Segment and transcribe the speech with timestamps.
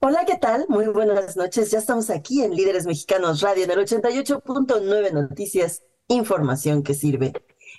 [0.00, 0.64] Hola, ¿qué tal?
[0.68, 1.72] Muy buenas noches.
[1.72, 7.32] Ya estamos aquí en Líderes Mexicanos Radio en el 88.9 Noticias, información que sirve.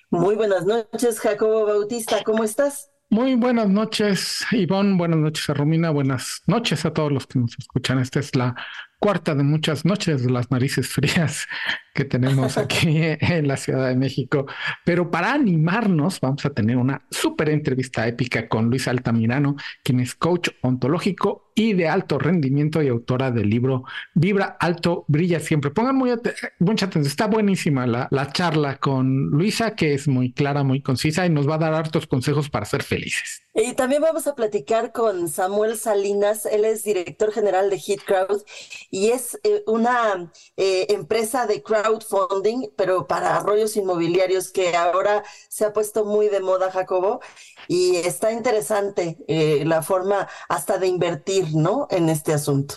[0.10, 2.92] Muy buenas noches, Jacobo Bautista, ¿cómo estás?
[3.12, 4.98] Muy buenas noches, Ivonne.
[4.98, 5.90] Buenas noches a Romina.
[5.90, 7.98] Buenas noches a todos los que nos escuchan.
[8.00, 8.54] Esta es la
[9.00, 11.48] cuarta de muchas noches de las narices frías
[11.96, 14.46] que tenemos aquí en la Ciudad de México.
[14.86, 20.14] Pero para animarnos, vamos a tener una súper entrevista épica con Luis Altamirano, quien es
[20.14, 25.72] coach ontológico y de alto rendimiento y autora del libro Vibra Alto, Brilla Siempre.
[25.72, 26.12] Pongan muy
[26.60, 31.26] mucha atención, está buenísima la, la charla con Luisa, que es muy clara, muy concisa
[31.26, 33.44] y nos va a dar hartos consejos para ser felices.
[33.54, 38.44] Y también vamos a platicar con Samuel Salinas, él es director general de Hit Crowd
[38.90, 45.66] y es eh, una eh, empresa de crowdfunding, pero para arroyos inmobiliarios que ahora se
[45.66, 47.20] ha puesto muy de moda, Jacobo,
[47.68, 51.88] y está interesante eh, la forma hasta de invertir, ¿no?
[51.92, 52.76] En este asunto.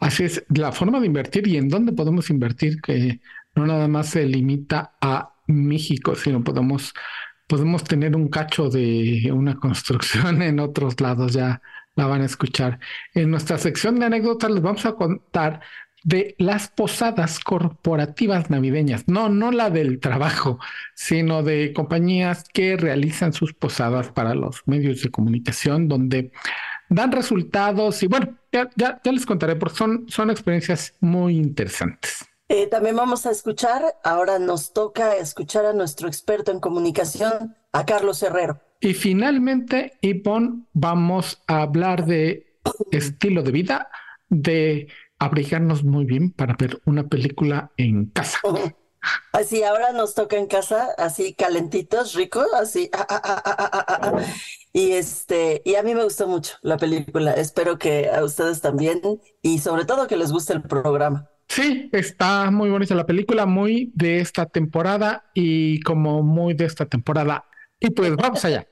[0.00, 3.20] Así es, la forma de invertir y en dónde podemos invertir, que
[3.54, 6.94] no nada más se limita a México, sino podemos
[7.48, 11.60] podemos tener un cacho de una construcción en otros lados, ya
[11.96, 12.78] la van a escuchar.
[13.14, 15.60] En nuestra sección de anécdotas les vamos a contar
[16.04, 20.60] de las posadas corporativas navideñas, no, no la del trabajo,
[20.94, 26.30] sino de compañías que realizan sus posadas para los medios de comunicación, donde
[26.88, 32.24] dan resultados y bueno, ya, ya, ya les contaré porque son, son experiencias muy interesantes.
[32.48, 37.84] Eh, también vamos a escuchar, ahora nos toca escuchar a nuestro experto en comunicación, a
[37.84, 38.60] Carlos Herrero.
[38.80, 42.58] Y finalmente, Ipon, vamos a hablar de
[42.90, 43.90] estilo de vida,
[44.30, 44.88] de
[45.18, 48.38] abrigarnos muy bien para ver una película en casa.
[49.32, 52.90] Así, ahora nos toca en casa, así calentitos, ricos, así.
[52.92, 54.12] Ah, ah, ah,
[54.72, 57.32] y este, y a mí me gustó mucho la película.
[57.32, 59.00] Espero que a ustedes también
[59.42, 61.28] y sobre todo que les guste el programa.
[61.48, 66.86] Sí, está muy bonita la película, muy de esta temporada y como muy de esta
[66.86, 67.46] temporada.
[67.80, 68.66] Y pues vamos allá.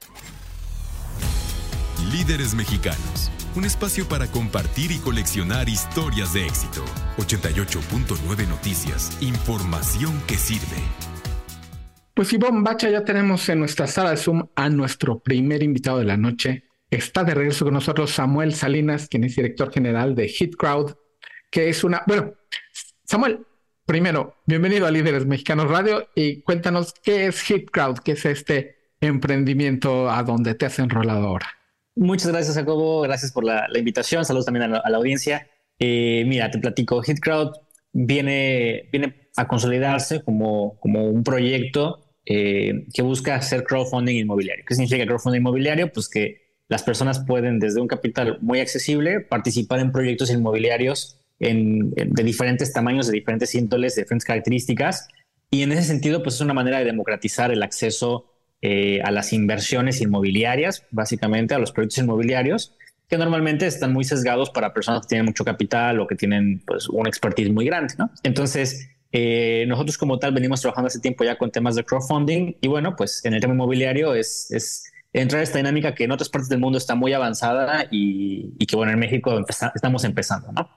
[2.12, 6.84] Líderes mexicanos, un espacio para compartir y coleccionar historias de éxito.
[7.16, 10.76] 88.9 Noticias, información que sirve.
[12.12, 16.04] Pues Ivonne Bacha, ya tenemos en nuestra sala de Zoom a nuestro primer invitado de
[16.04, 16.64] la noche.
[16.90, 20.94] Está de regreso con nosotros Samuel Salinas, quien es director general de Hit Crowd,
[21.50, 22.34] que es una, bueno,
[23.04, 23.46] Samuel,
[23.86, 28.76] primero, bienvenido a Líderes Mexicanos Radio y cuéntanos qué es Hit Crowd, qué es este
[29.00, 31.48] emprendimiento a donde te has enrolado ahora.
[31.96, 33.00] Muchas gracias, Jacobo.
[33.00, 34.24] Gracias por la, invitación.
[34.24, 35.48] Saludos también a la, audiencia.
[35.78, 37.02] Eh, mira, te platico.
[37.02, 37.52] Hit Crowd
[37.92, 44.64] viene, viene a consolidarse como, como un proyecto eh, que busca hacer crowdfunding inmobiliario.
[44.68, 45.90] ¿Qué significa crowdfunding inmobiliario?
[45.90, 52.24] Pues que las personas pueden, desde un capital muy accesible, participar en proyectos inmobiliarios de
[52.24, 55.08] diferentes tamaños, de diferentes índoles, de diferentes características.
[55.50, 59.32] Y en ese sentido, pues es una manera de democratizar el acceso eh, a las
[59.32, 62.74] inversiones inmobiliarias, básicamente a los proyectos inmobiliarios,
[63.08, 66.88] que normalmente están muy sesgados para personas que tienen mucho capital o que tienen pues
[66.88, 68.10] un expertise muy grande, ¿no?
[68.22, 72.68] Entonces, eh, nosotros como tal venimos trabajando hace tiempo ya con temas de crowdfunding y
[72.68, 76.28] bueno, pues en el tema inmobiliario es, es entrar a esta dinámica que en otras
[76.28, 79.38] partes del mundo está muy avanzada y, y que bueno, en México
[79.74, 80.68] estamos empezando, ¿no?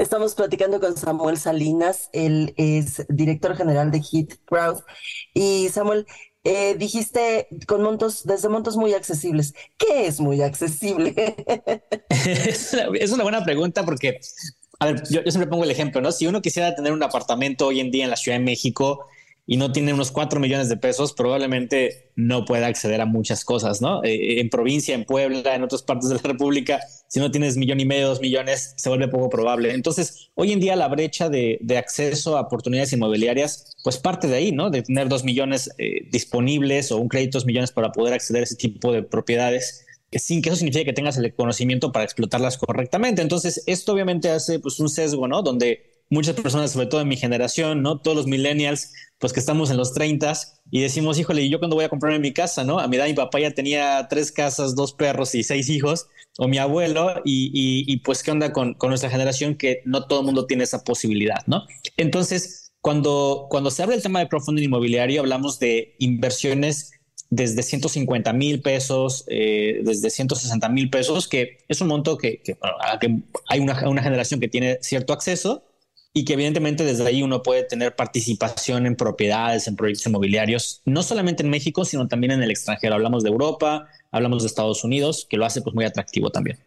[0.00, 4.82] Estamos platicando con Samuel Salinas, él es director general de Hit Crowd.
[5.34, 6.06] Y Samuel,
[6.44, 9.54] eh, dijiste con montos, desde montos muy accesibles.
[9.76, 11.14] ¿Qué es muy accesible?
[12.08, 14.20] es, una, buena pregunta porque,
[14.78, 16.12] a ver, yo, yo, siempre pongo el ejemplo, ¿no?
[16.12, 19.06] Si uno quisiera tener un apartamento hoy en día en la Ciudad de México,
[19.46, 23.80] y no tiene unos 4 millones de pesos, probablemente no pueda acceder a muchas cosas,
[23.82, 24.02] ¿no?
[24.04, 27.80] Eh, en provincia, en Puebla, en otras partes de la República, si no tienes millón
[27.80, 29.72] y medio, dos millones, se vuelve poco probable.
[29.72, 34.52] Entonces, hoy en día la brecha de, acceso a oportunidades inmobiliarias, pues parte de ahí,
[34.52, 34.70] ¿no?
[34.70, 38.44] De tener dos millones eh, disponibles o un crédito dos millones para poder acceder a
[38.44, 43.22] ese tipo de propiedades sin que eso signifique que tengas el conocimiento para explotarlas correctamente.
[43.22, 45.42] Entonces, esto obviamente hace pues un sesgo, ¿no?
[45.42, 47.98] Donde muchas personas, sobre todo en mi generación, ¿no?
[48.00, 50.32] Todos los millennials, pues que estamos en los 30
[50.70, 52.80] y decimos, híjole, ¿y yo cuando voy a comprar en mi casa, no?
[52.80, 56.08] A mi edad mi papá ya tenía tres casas, dos perros y seis hijos,
[56.38, 60.26] o mi abuelo, y, pues qué onda con, con, nuestra generación que no todo el
[60.26, 61.64] mundo tiene esa posibilidad, ¿no?
[61.96, 66.92] Entonces, cuando, cuando se habla del tema de crowdfunding inmobiliario, hablamos de inversiones
[67.28, 72.42] desde 150 mil pesos, eh, desde 160 mil pesos, que es un monto que,
[73.48, 75.69] hay una, una, generación que tiene cierto acceso
[76.12, 81.02] y que evidentemente desde ahí uno puede tener participación en propiedades, en proyectos inmobiliarios, no
[81.02, 82.94] solamente en México, sino también en el extranjero.
[82.94, 86.58] Hablamos de Europa, hablamos de Estados Unidos, que lo hace pues muy atractivo también.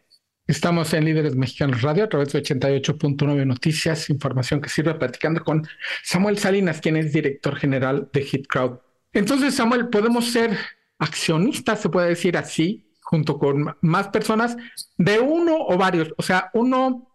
[0.45, 5.65] Estamos en Líderes Mexicanos Radio a través de 88.9 Noticias, información que sirve platicando con
[6.03, 8.79] Samuel Salinas, quien es director general de Hit Crowd.
[9.13, 10.57] Entonces, Samuel, podemos ser
[10.99, 14.57] accionistas, se puede decir así, junto con más personas
[14.97, 16.13] de uno o varios.
[16.17, 17.12] O sea, uno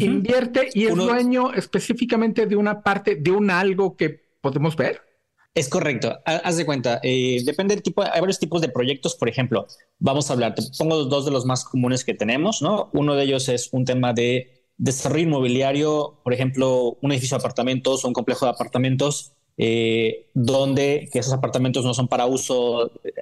[0.00, 5.00] invierte y es dueño específicamente de una parte, de un algo que podemos ver.
[5.54, 6.18] Es correcto.
[6.24, 9.16] Haz de cuenta, eh, depende del tipo, hay varios tipos de proyectos.
[9.16, 9.66] Por ejemplo,
[9.98, 12.90] vamos a hablar, te pongo dos de los más comunes que tenemos, ¿no?
[12.94, 18.04] Uno de ellos es un tema de desarrollo inmobiliario, por ejemplo, un edificio de apartamentos
[18.04, 23.12] o un complejo de apartamentos, eh, donde esos apartamentos no son para uso, eh,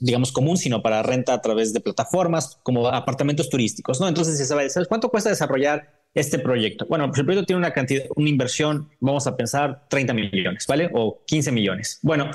[0.00, 4.08] digamos, común, sino para renta a través de plataformas como apartamentos turísticos, ¿no?
[4.08, 6.86] Entonces, ¿sabes cuánto cuesta desarrollar este proyecto?
[6.88, 10.90] Bueno, el proyecto tiene una cantidad, una inversión, vamos a pensar 30 millones, ¿vale?
[10.94, 11.98] O 15 millones.
[12.02, 12.30] Bueno,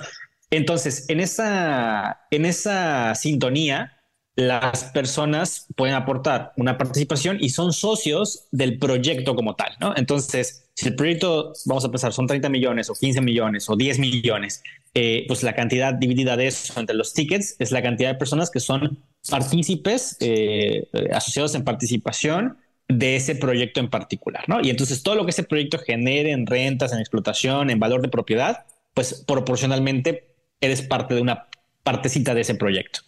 [0.50, 3.98] entonces, en esa, en esa sintonía,
[4.36, 9.94] las personas pueden aportar una participación y son socios del proyecto como tal, ¿no?
[9.98, 13.98] Entonces, si el proyecto, vamos a pensar, son 30 millones o 15 millones o 10
[13.98, 14.62] millones,
[14.94, 18.52] eh, pues la cantidad dividida de eso entre los tickets es la cantidad de personas
[18.52, 22.58] que son partícipes eh, asociados en participación
[22.88, 24.62] de ese proyecto en particular, ¿no?
[24.62, 28.10] Y entonces todo lo que ese proyecto genere en rentas, en explotación, en valor de
[28.10, 30.28] propiedad, pues proporcionalmente
[30.62, 31.48] eres parte de una
[31.82, 33.00] partecita de ese proyecto.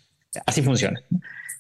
[0.48, 1.00] Así funciona.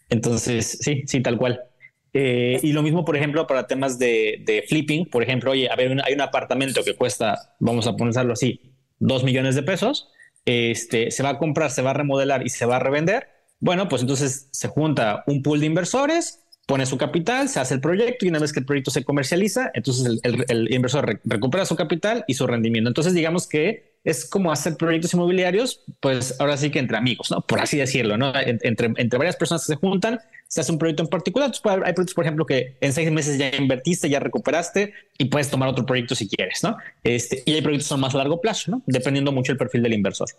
[0.09, 1.68] Entonces, sí, sí, tal cual.
[2.13, 5.95] Eh, y lo mismo, por ejemplo, para temas de, flipping, por ejemplo, oye, a ver,
[6.03, 8.61] hay un apartamento que cuesta, vamos a ponerlo así,
[8.99, 10.09] dos millones de pesos,
[10.45, 13.27] este, se va a comprar, se va a remodelar y se va a revender.
[13.59, 17.81] Bueno, pues entonces se junta un pool de inversores, pone su capital, se hace el
[17.81, 22.23] proyecto y una vez que el proyecto se comercializa, entonces el, inversor recupera su capital
[22.27, 22.89] y su rendimiento.
[22.89, 27.41] Entonces digamos que es como hacer proyectos inmobiliarios, pues ahora sí que entre amigos, ¿no?
[27.41, 28.31] Por así decirlo, ¿no?
[28.35, 31.51] Entre, varias personas que se juntan, se hace un proyecto en particular.
[31.63, 35.69] Hay proyectos, por ejemplo, que en seis meses ya invertiste, ya recuperaste y puedes tomar
[35.69, 36.77] otro proyecto si quieres, ¿no?
[37.03, 38.83] Este, y hay proyectos que son más largo plazo, ¿no?
[38.85, 40.29] Dependiendo mucho del perfil del inversor.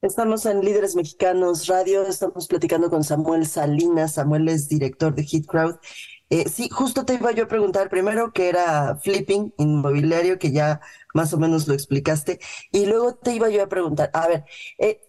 [0.00, 4.14] Estamos en Líderes Mexicanos Radio, estamos platicando con Samuel Salinas.
[4.14, 5.76] Samuel es director de Hit Crowd.
[6.34, 10.80] Eh, sí, justo te iba yo a preguntar primero que era flipping inmobiliario, que ya
[11.12, 12.40] más o menos lo explicaste,
[12.70, 14.44] y luego te iba yo a preguntar, a ver,
[14.78, 15.02] eh,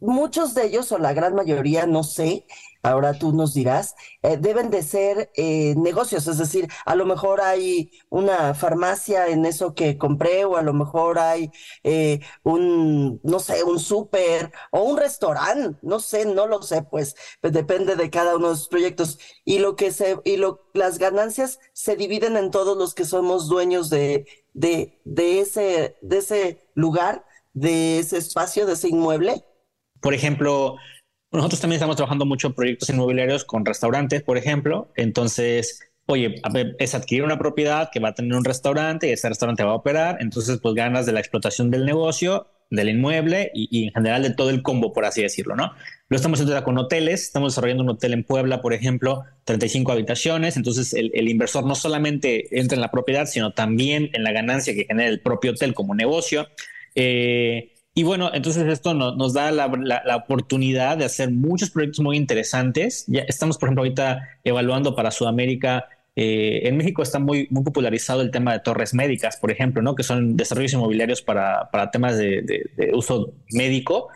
[0.00, 2.46] muchos de ellos, o la gran mayoría, no sé,
[2.82, 7.40] ahora tú nos dirás, eh, deben de ser eh, negocios, es decir, a lo mejor
[7.40, 11.50] hay una farmacia en eso que compré o a lo mejor hay
[11.84, 17.16] eh, un, no sé, un súper o un restaurante, no sé, no lo sé, pues,
[17.40, 20.98] pues, depende de cada uno de los proyectos y lo que se, y lo, las
[20.98, 26.62] ganancias se dividen en todos los que somos dueños de, de, de ese, de ese
[26.74, 27.24] lugar,
[27.54, 29.44] de ese espacio, de ese inmueble.
[30.06, 30.76] Por ejemplo,
[31.32, 34.92] nosotros también estamos trabajando mucho en proyectos inmobiliarios con restaurantes, por ejemplo.
[34.94, 36.36] Entonces, oye,
[36.78, 39.74] es adquirir una propiedad que va a tener un restaurante y ese restaurante va a
[39.74, 40.18] operar.
[40.20, 44.50] Entonces, pues ganas de la explotación del negocio, del inmueble y, en general de todo
[44.50, 45.72] el combo, por así decirlo, ¿no?
[46.08, 47.22] Lo estamos haciendo con hoteles.
[47.22, 50.56] Estamos desarrollando un hotel en Puebla, por ejemplo, 35 habitaciones.
[50.56, 54.72] Entonces, el, el inversor no solamente entra en la propiedad, sino también en la ganancia
[54.72, 56.46] que genera el propio hotel como negocio.
[56.94, 63.04] Eh, y bueno, entonces esto nos da la, oportunidad de hacer muchos proyectos muy interesantes.
[63.06, 65.88] Ya estamos, por ejemplo, ahorita evaluando para Sudamérica.
[66.14, 69.94] Eh, en México está muy, muy popularizado el tema de torres médicas, por ejemplo, ¿no?
[69.94, 74.08] que son desarrollos inmobiliarios para, para temas de, uso médico.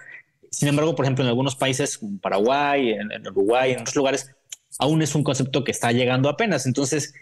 [0.50, 4.30] Sin embargo, por ejemplo, en algunos países como Paraguay, en, en Uruguay, en otros lugares,
[4.78, 6.66] aún es un concepto que está llegando apenas.
[6.66, 7.14] Entonces,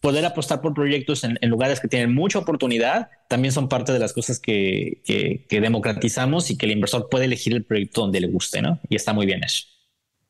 [0.00, 4.12] poder apostar por proyectos en, lugares que tienen mucha oportunidad también son parte de las
[4.12, 5.02] cosas que,
[5.50, 8.80] democratizamos y que el inversor puede elegir el proyecto donde le guste, ¿no?
[8.88, 9.64] Y está muy bien eso.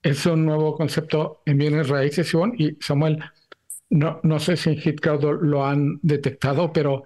[0.02, 2.54] Es un nuevo concepto en bienes raíces, Ivonne.
[2.58, 3.18] Y Samuel,
[3.90, 7.04] no, no sé si en HitCrowd lo han detectado, pero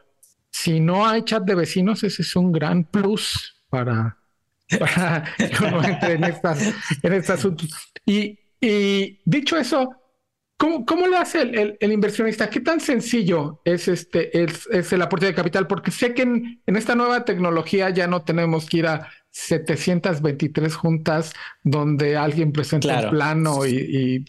[0.51, 4.19] si no hay chat de vecinos, ese es un gran plus para,
[4.79, 5.25] para
[6.03, 7.65] en, estas, en este asunto.
[8.05, 10.02] Y, y dicho eso,
[10.57, 12.49] ¿Cómo, ¿Cómo, lo hace el, inversionista?
[12.49, 15.67] ¿Qué tan sencillo es este es, el aporte de capital?
[15.67, 21.33] Porque sé que en, esta nueva tecnología ya no tenemos que ir a 723 juntas
[21.65, 24.25] donde alguien presenta el plano y,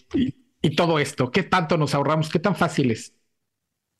[0.76, 1.30] todo esto.
[1.30, 2.30] ¿Qué tanto nos ahorramos?
[2.30, 3.12] ¿Qué tan fácil es?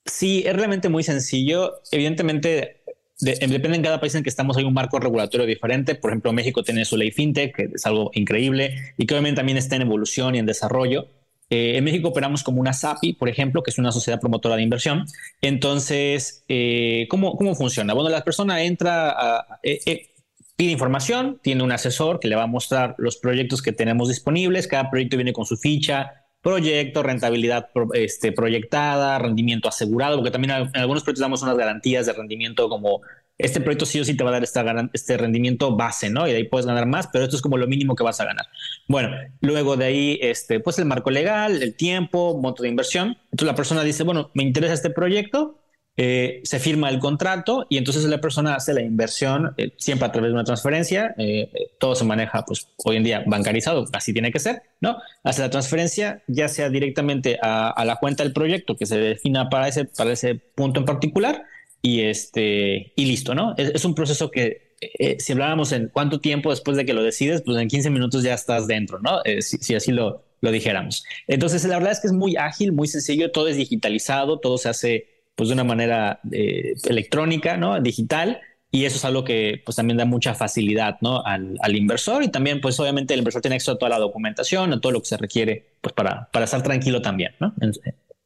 [0.06, 1.74] Sí, es realmente muy sencillo.
[1.92, 2.82] Evidentemente,
[3.20, 5.94] depende en cada país en que estamos, hay un marco regulatorio diferente.
[5.94, 9.58] Por ejemplo, México tiene su ley fintech, que es algo increíble y que obviamente también
[9.58, 11.08] está en evolución y en desarrollo.
[11.50, 14.62] Eh, en México operamos como una SAPI, por ejemplo, que es una sociedad promotora de
[14.62, 15.04] inversión.
[15.40, 17.94] Entonces, eh, ¿cómo, ¿cómo, funciona?
[17.94, 20.10] Bueno, la persona entra, a, eh,
[20.56, 24.66] pide información, tiene un asesor que le va a mostrar los proyectos que tenemos disponibles.
[24.66, 30.80] Cada proyecto viene con su ficha, proyecto, rentabilidad este, proyectada, rendimiento asegurado, porque también en
[30.80, 33.00] algunos proyectos damos unas garantías de rendimiento como
[33.38, 34.44] este proyecto sí o sí te va a dar
[34.92, 36.26] este rendimiento base, ¿no?
[36.28, 38.24] Y de ahí puedes ganar más, pero esto es como lo mínimo que vas a
[38.24, 38.46] ganar.
[38.88, 39.10] Bueno,
[39.40, 43.18] luego de ahí, este, pues el marco legal, el tiempo, monto de inversión.
[43.32, 45.60] Entonces la persona dice, bueno, me interesa este proyecto,
[45.96, 50.12] eh, se firma el contrato y entonces la persona hace la inversión eh, siempre a
[50.12, 51.14] través de una transferencia.
[51.18, 51.50] Eh,
[51.80, 54.96] todo se maneja, pues hoy en día bancarizado, así tiene que ser, ¿no?
[55.24, 59.66] Hace la transferencia ya sea directamente a, la cuenta del proyecto que se defina para
[59.66, 61.46] ese, para ese punto en particular
[61.84, 63.54] y, este, y listo, ¿no?
[63.58, 64.74] Es, un proceso que
[65.18, 68.32] si hablábamos en cuánto tiempo después de que lo decides, pues en 15 minutos ya
[68.32, 69.20] estás dentro, ¿no?
[69.40, 71.04] Si, si, así lo, lo dijéramos.
[71.26, 74.70] Entonces, la verdad es que es muy ágil, muy sencillo, todo es digitalizado, todo se
[74.70, 77.78] hace pues de una manera eh, electrónica, ¿no?
[77.82, 78.40] Digital.
[78.70, 81.22] Y eso es algo que pues también da mucha facilidad, ¿no?
[81.22, 84.72] Al, al, inversor y también pues obviamente el inversor tiene acceso a toda la documentación,
[84.72, 87.54] a todo lo que se requiere pues para, para estar tranquilo también, ¿no?
[87.60, 87.72] En,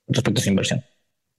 [0.06, 0.84] respecto a su inversión.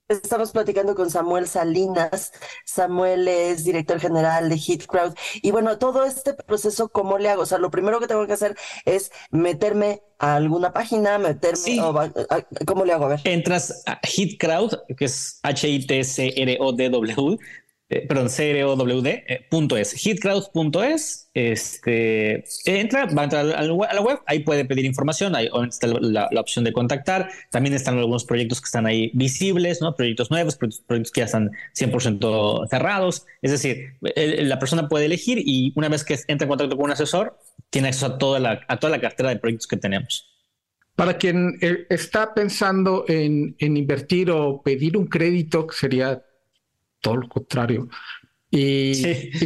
[0.09, 2.33] Estamos platicando con Samuel Salinas.
[2.65, 5.13] Samuel es director general de Hit Crowd.
[5.43, 7.43] Y bueno, todo este proceso, ¿cómo le hago?
[7.43, 11.79] O sea, lo primero que tengo que hacer es meterme a alguna página, meterme.
[12.65, 13.05] ¿Cómo le hago?
[13.05, 13.19] A ver.
[13.23, 17.37] Entras a Hit Crowd, que es H-I-T-C-R-O-D-W,
[17.91, 19.47] eh, perdón, CROWD, eh,
[19.95, 25.87] hitcrowd.es, este, entra, va a entrar a la, web, ahí puede pedir información, ahí está
[25.87, 29.95] la, opción de contactar, también están algunos proyectos que están ahí visibles, ¿no?
[29.95, 35.73] Proyectos nuevos, proyectos, que ya están 100% cerrados, es decir, la persona puede elegir y
[35.75, 37.39] una vez que entra en contacto con un asesor,
[37.71, 40.27] tiene acceso a toda la, a toda la cartera de proyectos que tenemos.
[40.95, 46.21] Para quien eh, está pensando en, en invertir o pedir un crédito, que sería
[47.01, 47.87] todo lo contrario.
[48.51, 49.01] Y,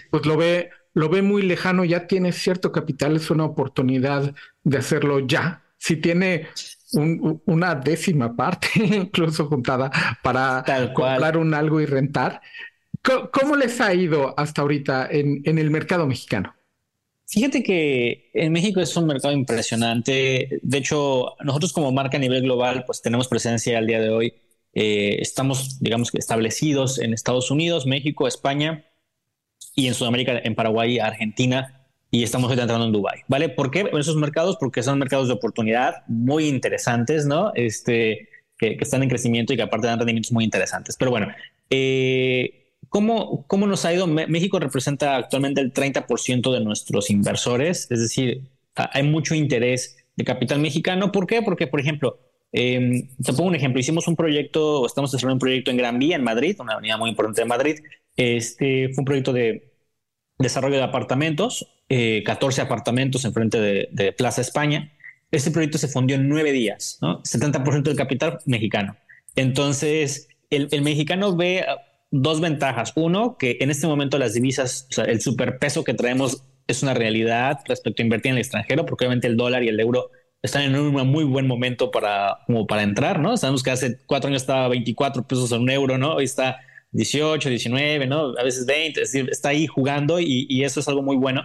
[0.09, 4.33] pues lo ve, lo ve muy lejano, ya tiene cierto capital, es una oportunidad
[4.63, 5.63] de hacerlo ya.
[5.77, 6.47] Si tiene
[6.93, 9.91] una décima parte incluso juntada
[10.21, 12.41] para comprar un algo y rentar,
[13.01, 16.55] ¿cómo, les ha ido hasta ahorita en, en el mercado mexicano?
[17.25, 20.59] Fíjate que en México es un mercado impresionante.
[20.61, 24.33] De hecho, nosotros como marca a nivel global, pues tenemos presencia al día de hoy
[24.73, 28.85] eh, estamos, digamos establecidos en Estados Unidos, México, España
[29.75, 33.49] y en Sudamérica, en Paraguay, Argentina y estamos entrando en Dubai, ¿vale?
[33.49, 34.57] ¿Por qué en esos mercados?
[34.59, 37.51] Porque son mercados de oportunidad muy interesantes, ¿no?
[37.55, 40.95] Este, que, están en crecimiento y que aparte dan rendimientos muy interesantes.
[40.95, 41.29] Pero bueno,
[41.71, 44.05] eh, ¿cómo, ¿cómo nos ha ido?
[44.05, 48.43] México representa actualmente el 30% de nuestros inversores, es decir,
[48.75, 51.11] hay mucho interés de capital mexicano.
[51.11, 51.41] ¿Por qué?
[51.41, 52.19] Porque, por ejemplo,
[52.53, 53.79] eh, te pongo un ejemplo.
[53.79, 57.09] Hicimos un proyecto, estamos desarrollando un proyecto en Gran Vía, en Madrid, una unidad muy
[57.09, 57.79] importante de Madrid.
[58.15, 59.73] Este fue un proyecto de
[60.37, 64.93] desarrollo de apartamentos, 14 eh, apartamentos enfrente de, de Plaza España.
[65.31, 67.21] Este proyecto se fundió en nueve días, ¿no?
[67.23, 68.95] 70% del capital mexicano.
[69.35, 71.65] Entonces, el, mexicano ve
[72.11, 72.93] dos ventajas.
[72.95, 76.93] Uno, que en este momento las divisas, o sea, el superpeso que traemos es una
[76.93, 80.11] realidad respecto a invertir en el extranjero, porque obviamente el dólar y el euro
[80.43, 83.37] están en un muy buen momento para, como para entrar, ¿no?
[83.37, 86.15] Sabemos que hace cuatro años estaba 24 pesos a un euro, ¿no?
[86.15, 86.57] Hoy está
[86.91, 88.37] 18, 19, ¿no?
[88.37, 91.43] A veces 20, es decir, está ahí jugando y, eso es algo muy bueno.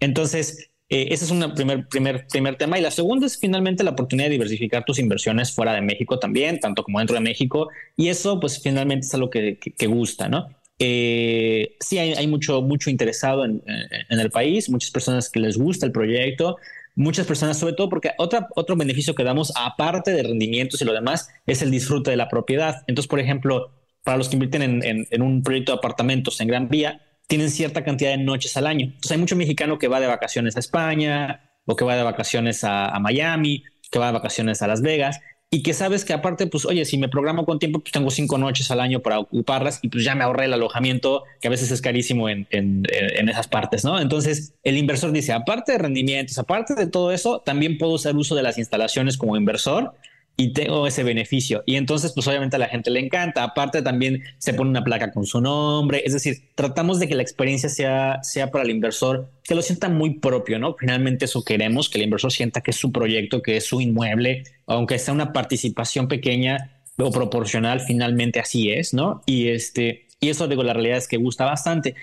[0.00, 2.78] Entonces, eh, ese es un primer, primer, primer tema.
[2.78, 6.58] Y la segunda es finalmente la oportunidad de diversificar tus inversiones fuera de México también,
[6.58, 7.68] tanto como dentro de México.
[7.98, 10.48] Y eso, pues finalmente es algo que, que, gusta, ¿no?
[10.78, 13.62] Eh, sí, hay, hay, mucho, mucho interesado en,
[14.08, 16.56] en, el país, muchas personas que les gusta el proyecto
[16.98, 20.92] muchas personas, sobre todo porque otra, otro beneficio que damos, aparte de rendimientos y lo
[20.92, 22.82] demás, es el disfrute de la propiedad.
[22.88, 23.72] Entonces, por ejemplo,
[24.04, 28.10] para los que invierten en, un proyecto de apartamentos en Gran Vía, tienen cierta cantidad
[28.10, 28.86] de noches al año.
[28.86, 32.64] Entonces, hay mucho mexicano que va de vacaciones a España o que va de vacaciones
[32.64, 36.66] a Miami, que va de vacaciones a Las Vegas y que sabes que aparte, pues,
[36.66, 39.88] oye, si me programo con tiempo, pues tengo cinco noches al año para ocuparlas y
[39.88, 43.48] pues ya me ahorré el alojamiento, que a veces es carísimo en, en, en, esas
[43.48, 43.98] partes, ¿no?
[43.98, 48.34] Entonces, el inversor dice, aparte de rendimientos, aparte de todo eso, también puedo hacer uso
[48.34, 49.94] de las instalaciones como inversor
[50.40, 51.64] y tengo ese beneficio.
[51.66, 53.42] Y entonces, pues obviamente a la gente le encanta.
[53.42, 56.00] Aparte también se pone una placa con su nombre.
[56.06, 59.88] Es decir, tratamos de que la experiencia sea, sea para el inversor, que lo sienta
[59.88, 60.76] muy propio, ¿no?
[60.78, 64.44] Finalmente eso queremos, que el inversor sienta que es su proyecto, que es su inmueble,
[64.66, 69.22] aunque sea una participación pequeña o proporcional, finalmente así es, ¿no?
[69.26, 71.96] Y este, y eso, digo, la realidad es que gusta bastante.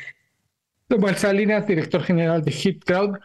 [0.89, 3.18] Bueno, Salinas, director general de Hit Crowd,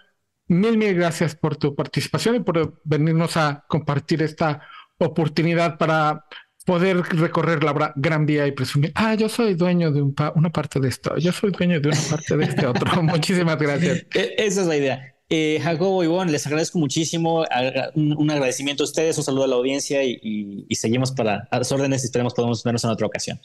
[0.46, 4.62] mil, mil gracias por tu participación y por venirnos a compartir esta
[5.00, 6.24] oportunidad para
[6.64, 10.88] poder recorrer la gran vía y presumir, ah, yo soy dueño de una parte de
[10.88, 13.02] esto, yo soy dueño de una parte de este otro.
[13.02, 14.04] Muchísimas gracias.
[14.14, 15.14] E, esa es la idea.
[15.32, 17.44] Eh, Jacobo y Ivonne, les agradezco muchísimo.
[17.94, 22.06] Un, agradecimiento a ustedes, un saludo a la audiencia y, seguimos para las órdenes y
[22.06, 23.40] esperemos podemos vernos en otra ocasión.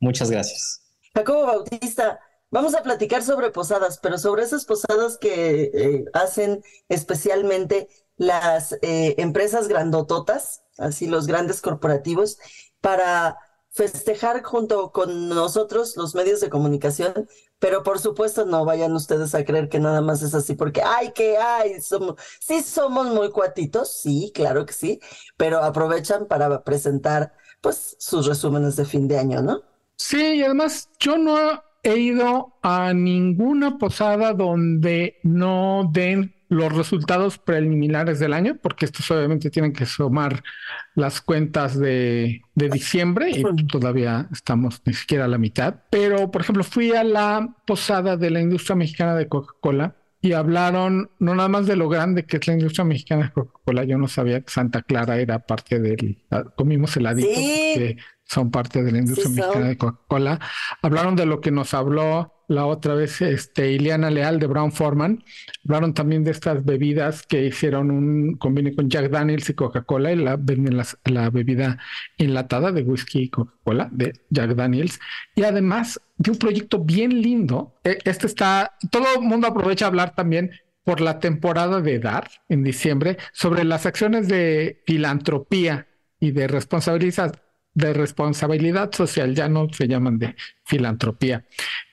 [0.00, 0.82] Muchas gracias.
[1.14, 2.20] Jacobo Bautista,
[2.50, 9.14] vamos a platicar sobre posadas, pero sobre esas posadas que eh, hacen especialmente las eh,
[9.16, 12.38] empresas grandototas, así los grandes corporativos,
[12.80, 13.38] para
[13.70, 17.28] festejar junto con nosotros, los medios de comunicación,
[17.58, 21.12] pero por supuesto no vayan ustedes a creer que nada más es así, porque ay,
[21.12, 25.00] que ay, somos, sí somos muy cuatitos, sí, claro que sí,
[25.36, 29.62] pero aprovechan para presentar pues sus resúmenes de fin de año, ¿no?
[29.96, 37.38] Sí, y además yo no he ido a ninguna posada donde no den los resultados
[37.38, 40.42] preliminares del año, porque estos obviamente tienen que sumar
[40.94, 45.74] las cuentas de, de diciembre y todavía estamos ni siquiera a la mitad.
[45.90, 51.10] Pero, por ejemplo, fui a la posada de la industria mexicana de Coca-Cola y hablaron
[51.18, 53.84] no nada más de lo grande que es la industria mexicana de Coca-Cola.
[53.84, 56.24] Yo no sabía que Santa Clara era parte del.
[56.56, 60.40] Comimos heladito, que son parte de la industria mexicana de Coca-Cola.
[60.80, 65.24] Hablaron de lo que nos habló la otra vez este, Ileana Leal de Brown Forman.
[65.64, 70.16] Hablaron también de estas bebidas que hicieron un convenio con Jack Daniels y Coca-Cola y
[70.16, 70.38] la,
[71.04, 71.78] la, bebida
[72.18, 75.00] enlatada de whisky y Coca-Cola de Jack Daniels.
[75.34, 77.74] Y además de un proyecto bien lindo.
[77.84, 80.50] E, este está, todo el mundo aprovecha a hablar también
[80.84, 85.88] por la temporada de dar en diciembre sobre las acciones de filantropía
[86.20, 87.40] y de responsabilidad
[87.74, 91.44] de responsabilidad social, ya no se llaman de filantropía.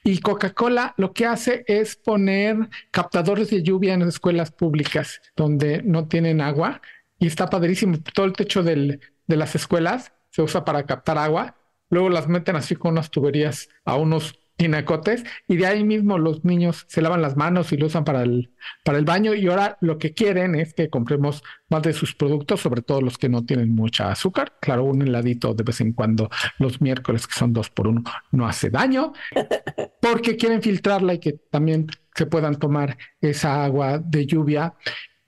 [0.03, 6.07] Y Coca-Cola lo que hace es poner captadores de lluvia en escuelas públicas donde no
[6.07, 6.81] tienen agua
[7.19, 7.97] y está padrísimo.
[8.13, 11.57] Todo el techo de las escuelas se usa para captar agua.
[11.89, 16.45] Luego las meten así con unas tuberías a unos tinacotes y de ahí mismo los
[16.45, 19.79] niños se lavan las manos y lo usan para el, para el baño y ahora
[19.81, 23.43] lo que quieren es que compremos más de sus productos, sobre todo los que no
[23.43, 24.59] tienen mucha azúcar.
[24.61, 28.47] Claro, un heladito de vez en cuando los miércoles que son dos por uno no
[28.47, 29.13] hace daño
[30.01, 34.75] porque quieren filtrarla y que también se puedan tomar esa agua de lluvia.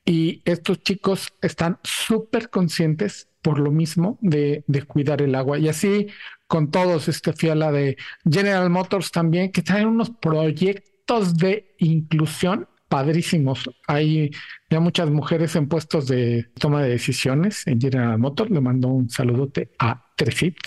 [0.06, 5.60] Y estos chicos están súper conscientes por lo mismo de, de, cuidar el agua.
[5.60, 6.08] Y así
[6.48, 7.98] con todos, este fui de
[8.30, 13.70] General Motors también, que traen unos proyectos de inclusión padrísimos.
[13.88, 14.32] Hay
[14.70, 18.50] ya muchas mujeres en puestos de toma de decisiones en General Motors.
[18.52, 20.58] Le mando un saludote a Trefit.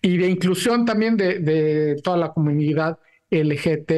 [0.00, 2.98] Y de inclusión también de, de toda la comunidad
[3.30, 3.92] LGT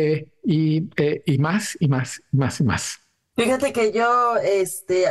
[0.45, 0.89] y,
[1.27, 3.10] y más, y más, y más, y más.
[3.37, 5.07] Fíjate que yo este,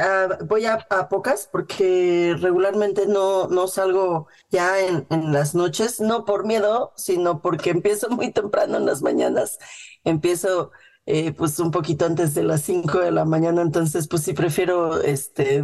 [0.45, 6.45] voy a, pocas porque regularmente no, no salgo ya en, en, las noches, no por
[6.45, 9.57] miedo, sino porque empiezo muy temprano en las mañanas.
[10.03, 10.71] Empiezo
[11.11, 15.01] eh, pues un poquito antes de las 5 de la mañana, entonces pues sí prefiero
[15.01, 15.63] este,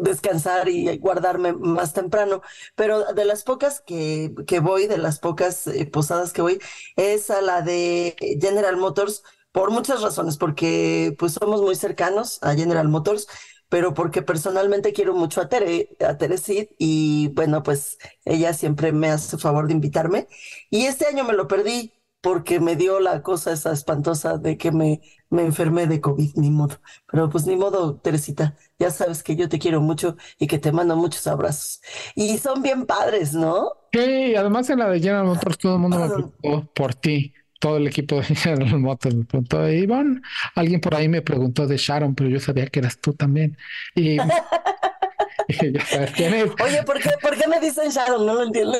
[0.00, 2.40] descansar y guardarme más temprano.
[2.76, 6.58] Pero de las pocas que, que voy, de las pocas eh, posadas que voy,
[6.96, 9.22] es a la de General Motors
[9.56, 13.26] por muchas razones, porque pues somos muy cercanos a General Motors,
[13.70, 19.08] pero porque personalmente quiero mucho a Tere, a Teresid, y bueno, pues ella siempre me
[19.08, 20.28] hace favor de invitarme.
[20.68, 24.72] Y este año me lo perdí porque me dio la cosa esa espantosa de que
[24.72, 26.76] me, me enfermé de COVID, ni modo.
[27.10, 30.70] Pero pues ni modo, Teresita, ya sabes que yo te quiero mucho y que te
[30.70, 31.80] mando muchos abrazos.
[32.14, 33.70] Y son bien padres, ¿no?
[33.90, 37.78] Sí, además en la de General Motors todo el mundo me preguntó por ti todo
[37.78, 40.22] el equipo de General Motors me preguntó, Iván,
[40.54, 43.56] alguien por ahí me preguntó de Sharon, pero yo sabía que eras tú también.
[43.94, 44.18] Y,
[45.88, 46.50] sabes quién es.
[46.62, 48.26] Oye, ¿por qué, ¿por qué me dicen Sharon?
[48.26, 48.78] No lo entiendo.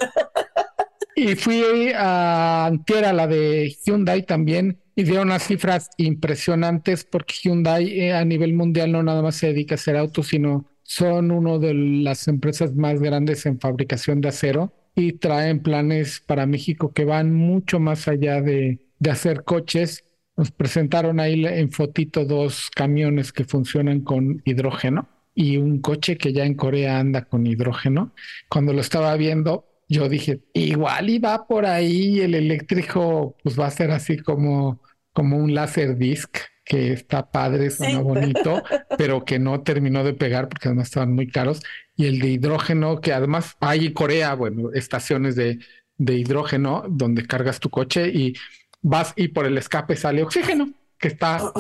[1.14, 8.00] y fui a Antiera, la de Hyundai también, y dio unas cifras impresionantes porque Hyundai
[8.00, 11.58] eh, a nivel mundial no nada más se dedica a hacer autos, sino son una
[11.58, 17.04] de las empresas más grandes en fabricación de acero y traen planes para México que
[17.04, 20.04] van mucho más allá de, de hacer coches.
[20.36, 26.32] Nos presentaron ahí en fotito dos camiones que funcionan con hidrógeno y un coche que
[26.32, 28.14] ya en Corea anda con hidrógeno.
[28.48, 33.66] Cuando lo estaba viendo, yo dije, igual y va por ahí el eléctrico, pues va
[33.66, 34.82] a ser así como,
[35.12, 38.62] como un láser disc que está padre, suena bonito,
[38.98, 41.62] pero que no terminó de pegar porque además estaban muy caros.
[41.94, 45.60] Y el de hidrógeno, que además hay en Corea, bueno, estaciones de,
[45.96, 48.34] de hidrógeno donde cargas tu coche y
[48.82, 51.52] vas y por el escape sale oxígeno, que está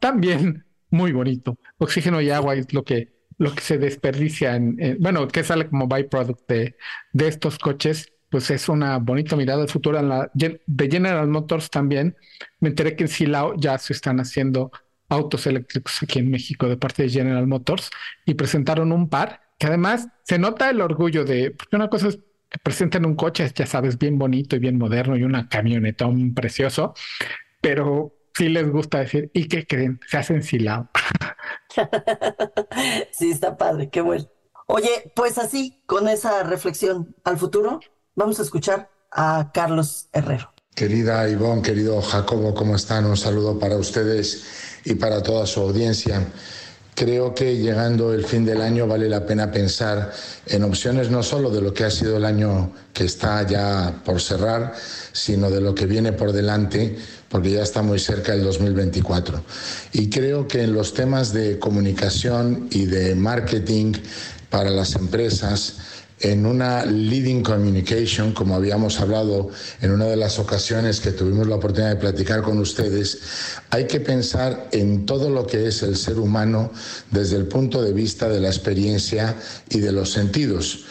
[0.00, 1.58] también muy bonito.
[1.76, 5.86] Oxígeno y agua es lo que, lo que se desperdicia en, bueno, que sale como
[5.86, 6.76] byproduct de,
[7.12, 9.98] de estos coches pues es una bonita mirada al futuro.
[10.34, 12.18] De General Motors también
[12.60, 14.70] me enteré que en Silao ya se están haciendo
[15.08, 17.88] autos eléctricos aquí en México de parte de General Motors
[18.26, 22.18] y presentaron un par que además se nota el orgullo de, porque una cosa es
[22.50, 26.92] que presenten un coche, ya sabes, bien bonito y bien moderno y una camionetón precioso,
[27.62, 29.98] pero sí les gusta decir, ¿y qué creen?
[30.08, 30.90] Se hacen Silao.
[33.12, 34.26] sí, está padre, qué bueno.
[34.66, 37.80] Oye, pues así, con esa reflexión al futuro,
[38.18, 40.50] Vamos a escuchar a Carlos Herrero.
[40.74, 43.04] Querida Ivonne, querido Jacobo, ¿cómo están?
[43.04, 44.42] Un saludo para ustedes
[44.86, 46.26] y para toda su audiencia.
[46.94, 50.12] Creo que llegando el fin del año vale la pena pensar
[50.46, 54.22] en opciones no solo de lo que ha sido el año que está ya por
[54.22, 54.72] cerrar,
[55.12, 56.96] sino de lo que viene por delante,
[57.28, 59.42] porque ya está muy cerca el 2024.
[59.92, 63.92] Y creo que en los temas de comunicación y de marketing
[64.48, 65.74] para las empresas,
[66.20, 69.50] en una leading communication, como habíamos hablado
[69.82, 73.18] en una de las ocasiones que tuvimos la oportunidad de platicar con ustedes,
[73.70, 76.72] hay que pensar en todo lo que es el ser humano
[77.10, 79.36] desde el punto de vista de la experiencia
[79.68, 80.84] y de los sentidos.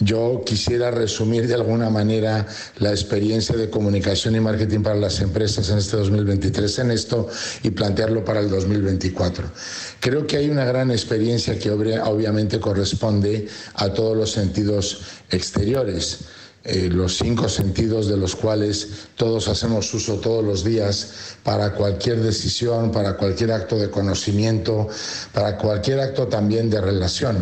[0.00, 2.46] Yo quisiera resumir de alguna manera
[2.78, 7.28] la experiencia de comunicación y marketing para las empresas en este 2023 en esto
[7.62, 9.44] y plantearlo para el 2024.
[10.00, 16.18] Creo que hay una gran experiencia que obviamente corresponde a todos los sentidos exteriores.
[16.66, 22.22] Eh, los cinco sentidos de los cuales todos hacemos uso todos los días para cualquier
[22.22, 24.88] decisión, para cualquier acto de conocimiento,
[25.34, 27.36] para cualquier acto también de relación.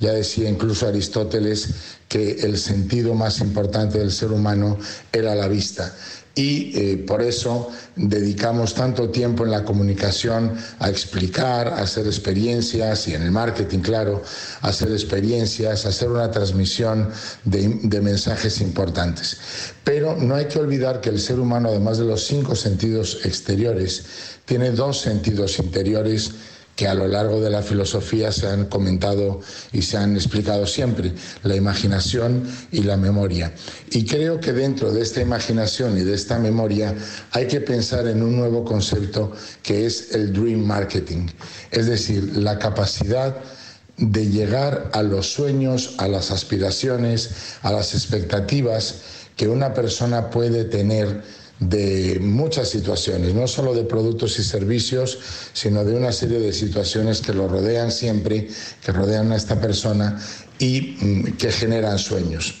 [0.00, 1.68] Ya decía incluso Aristóteles
[2.08, 4.78] que el sentido más importante del ser humano
[5.12, 5.94] era la vista.
[6.38, 13.08] Y eh, por eso dedicamos tanto tiempo en la comunicación a explicar, a hacer experiencias
[13.08, 14.22] y en el marketing, claro,
[14.60, 17.08] a hacer experiencias, a hacer una transmisión
[17.44, 19.38] de, de mensajes importantes.
[19.82, 24.04] Pero no hay que olvidar que el ser humano, además de los cinco sentidos exteriores,
[24.44, 26.32] tiene dos sentidos interiores
[26.76, 29.40] que a lo largo de la filosofía se han comentado
[29.72, 31.12] y se han explicado siempre,
[31.42, 33.52] la imaginación y la memoria.
[33.90, 36.94] Y creo que dentro de esta imaginación y de esta memoria
[37.32, 41.28] hay que pensar en un nuevo concepto que es el dream marketing,
[41.70, 43.36] es decir, la capacidad
[43.96, 47.30] de llegar a los sueños, a las aspiraciones,
[47.62, 48.96] a las expectativas
[49.36, 51.22] que una persona puede tener
[51.58, 55.18] de muchas situaciones, no solo de productos y servicios,
[55.52, 58.48] sino de una serie de situaciones que lo rodean siempre,
[58.84, 60.20] que rodean a esta persona
[60.58, 62.54] y mm, que generan sueños.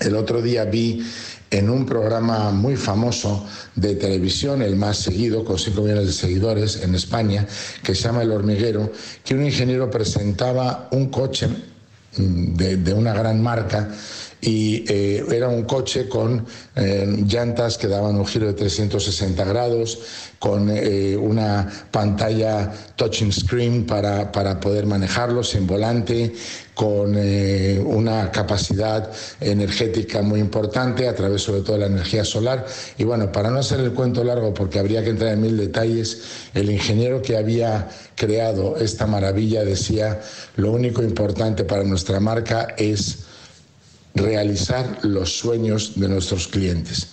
[0.00, 1.04] El otro día vi
[1.50, 6.82] en un programa muy famoso de televisión, el más seguido, con 5 millones de seguidores
[6.82, 7.46] en España,
[7.82, 8.92] que se llama El Hormiguero,
[9.24, 11.48] que un ingeniero presentaba un coche
[12.16, 13.88] mm, de, de una gran marca
[14.40, 16.46] y eh, era un coche con
[16.76, 19.98] eh, llantas que daban un giro de 360 grados,
[20.38, 26.32] con eh, una pantalla touching screen para, para, poder manejarlo sin volante,
[26.74, 32.64] con una capacidad energética muy importante a través sobre todo de la energía solar.
[32.96, 36.22] Y bueno, para no hacer el cuento largo, porque habría que entrar en mil detalles,
[36.54, 40.20] el ingeniero que había creado esta maravilla decía,
[40.54, 43.27] lo único importante para nuestra marca es
[44.18, 47.08] realizar los sueños de nuestros clientes.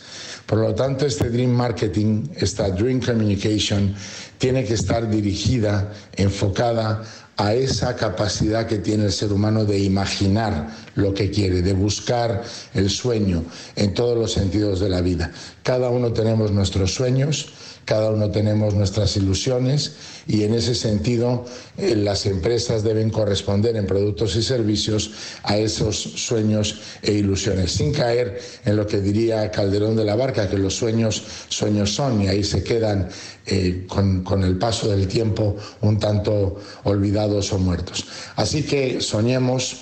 [0.46, 3.96] Por lo tanto, este Dream Marketing, esta Dream Communication,
[4.38, 7.04] tiene que estar dirigida, enfocada
[7.38, 12.44] a esa capacidad que tiene el ser humano de imaginar lo que quiere, de buscar
[12.74, 13.44] el sueño
[13.76, 15.32] en todos los sentidos de la vida.
[15.63, 17.50] Cada uno tenemos nuestros sueños,
[17.86, 19.93] cada uno tenemos nuestras ilusiones
[20.28, 21.45] y en ese sentido
[21.78, 25.12] eh, las empresas deben corresponder en productos y servicios
[25.43, 30.50] a esos sueños e ilusiones, sin caer en lo que diría Calderón de la Barca,
[30.50, 33.08] que los sueños sueños son y ahí se quedan
[33.45, 38.06] eh, con, con el paso del tiempo un tanto olvidados o muertos.
[38.36, 39.78] Así que soñemos,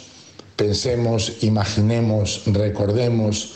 [0.55, 3.53] pensemos, imaginemos, recordemos,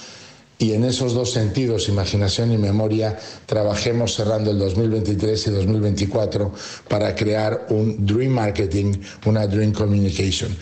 [0.59, 6.51] y en esos dos sentidos, imaginación y memoria, trabajemos cerrando el 2023 y 2024
[6.87, 10.55] para crear un Dream Marketing, una Dream Communication.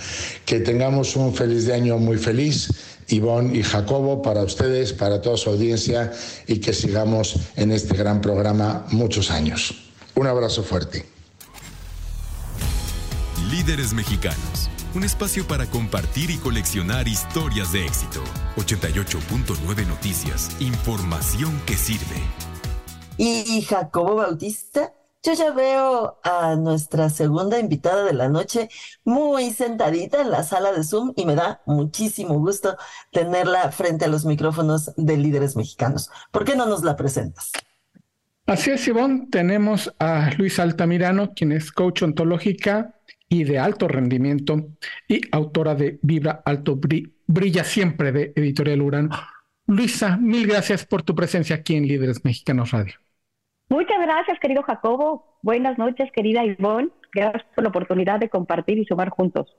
[0.45, 2.69] Que tengamos un feliz año muy feliz.
[3.07, 6.11] Ivonne y Jacobo, para ustedes, para toda su audiencia
[6.47, 9.75] y que sigamos en este gran programa muchos años.
[10.15, 11.05] Un abrazo fuerte.
[13.51, 18.23] Líderes mexicanos un espacio para compartir y coleccionar historias de éxito.
[18.55, 22.15] 88.9 Noticias, información que sirve.
[23.17, 28.69] Y Jacobo Bautista, yo ya veo a nuestra segunda invitada de la noche
[29.03, 32.77] muy sentadita en la sala de Zoom y me da muchísimo gusto
[33.11, 36.09] tenerla frente a los micrófonos de líderes mexicanos.
[36.31, 37.51] ¿Por qué no nos la presentas?
[38.45, 39.27] Así es, Ivonne.
[39.29, 42.95] Tenemos a Luis Altamirano, quien es coach ontológica
[43.29, 44.69] y de alto rendimiento
[45.07, 46.79] y autora de Vibra Alto
[47.27, 49.09] Brilla Siempre de Editorial Urano.
[49.67, 52.93] Luisa, mil gracias por tu presencia aquí en Líderes Mexicanos Radio.
[53.69, 55.39] Muchas gracias, querido Jacobo.
[55.41, 56.89] Buenas noches, querida Ivonne.
[57.13, 59.55] Gracias por la oportunidad de compartir y sumar juntos.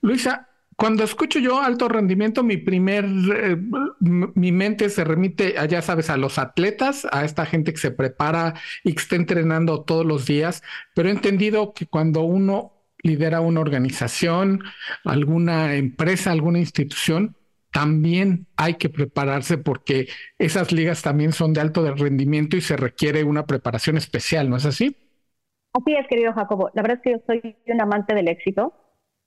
[0.00, 3.56] Luisa, cuando escucho yo alto rendimiento, mi primer, eh,
[4.00, 7.90] mi mente se remite, a, ya sabes, a los atletas, a esta gente que se
[7.90, 10.62] prepara y que está entrenando todos los días,
[10.94, 12.75] pero he entendido que cuando uno
[13.06, 14.62] lidera una organización,
[15.04, 17.36] alguna empresa, alguna institución,
[17.72, 23.22] también hay que prepararse porque esas ligas también son de alto rendimiento y se requiere
[23.24, 24.96] una preparación especial, ¿no es así?
[25.74, 26.70] Así es, querido Jacobo.
[26.72, 28.72] La verdad es que yo soy un amante del éxito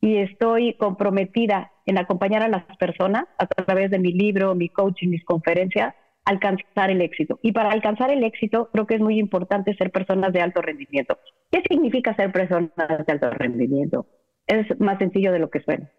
[0.01, 5.09] y estoy comprometida en acompañar a las personas a través de mi libro, mi coaching,
[5.09, 5.93] mis conferencias,
[6.29, 7.39] alcanzar el éxito.
[7.41, 11.17] Y para alcanzar el éxito, creo que es muy importante ser personas de alto rendimiento.
[11.51, 14.05] ¿Qué significa ser personas de alto rendimiento?
[14.45, 15.89] Es más sencillo de lo que suena.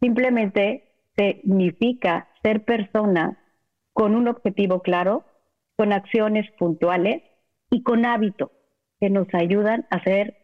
[0.00, 0.84] Simplemente
[1.16, 3.36] significa ser personas
[3.92, 5.24] con un objetivo claro,
[5.76, 7.22] con acciones puntuales
[7.70, 8.50] y con hábitos
[9.00, 10.36] que nos ayudan a ser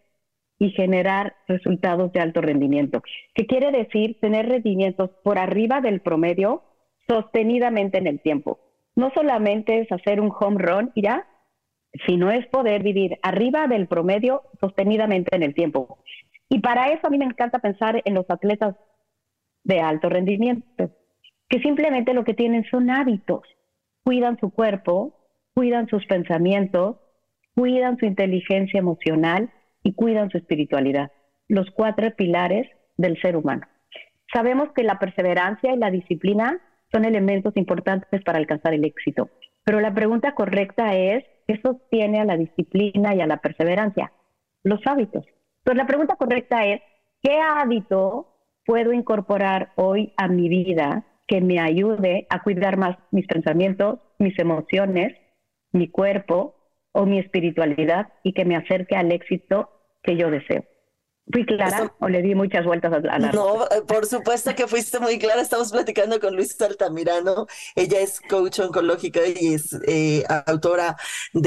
[0.59, 3.03] y generar resultados de alto rendimiento.
[3.35, 6.63] ¿Qué quiere decir tener rendimientos por arriba del promedio
[7.09, 8.61] sostenidamente en el tiempo?
[8.97, 11.27] No solamente es hacer un home run ya,
[12.07, 15.99] sino es poder vivir arriba del promedio sostenidamente en el tiempo.
[16.49, 18.77] Y para eso a mí me encanta pensar en los atletas
[19.65, 20.91] de alto rendimiento,
[21.49, 23.43] que simplemente lo que tienen son hábitos.
[24.05, 25.15] Cuidan su cuerpo,
[25.55, 26.97] cuidan sus pensamientos,
[27.55, 29.51] cuidan su inteligencia emocional
[29.83, 31.13] y cuidan su espiritualidad,
[31.49, 33.67] los cuatro pilares del ser humano.
[34.33, 36.61] Sabemos que la perseverancia y la disciplina
[36.93, 39.31] son elementos importantes para alcanzar el éxito,
[39.65, 44.13] pero la pregunta correcta es, ¿qué sostiene a la disciplina y a la perseverancia?
[44.63, 45.25] Los hábitos.
[45.59, 46.83] Entonces la pregunta correcta es,
[47.23, 48.29] ¿qué hábito
[48.65, 54.39] puedo incorporar hoy a mi vida que me ayude a cuidar más mis pensamientos, mis
[54.39, 55.17] emociones,
[55.73, 56.55] mi cuerpo
[56.93, 59.71] o mi espiritualidad y que me acerque al éxito
[60.03, 60.65] que yo deseo.
[61.31, 64.99] ¿Fui clara o le di muchas vueltas a la No, eh, por supuesto que fuiste
[64.99, 65.41] muy clara.
[65.41, 67.47] Estamos platicando con Luis Altamirano.
[67.77, 70.97] Ella es coach oncológica y es eh, autora
[71.33, 71.43] del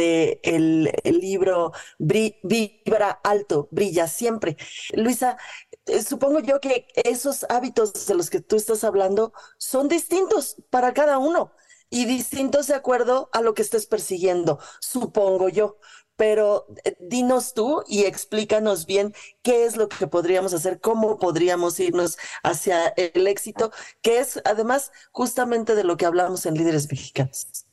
[0.86, 4.56] de el libro Vibra Alto, Brilla Siempre.
[4.94, 5.38] Luisa,
[5.86, 10.94] eh, supongo yo que esos hábitos de los que tú estás hablando son distintos para
[10.94, 11.52] cada uno
[11.90, 15.78] y distintos de acuerdo a lo que estés persiguiendo, supongo yo.
[16.17, 21.80] Pero eh, dinos tú y explícanos bien qué es lo que podríamos hacer, cómo podríamos
[21.80, 27.65] irnos hacia el éxito, que es además justamente de lo que hablamos en Líderes Mexicanos.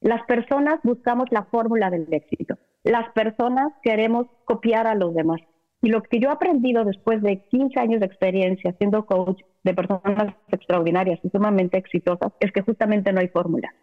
[0.00, 2.56] Las personas buscamos la fórmula del éxito.
[2.84, 5.40] Las personas queremos copiar a los demás.
[5.82, 9.74] Y lo que yo he aprendido después de 15 años de experiencia siendo coach de
[9.74, 13.74] personas extraordinarias y sumamente exitosas es que justamente no hay fórmula.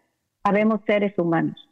[0.44, 1.68] Sabemos seres humanos.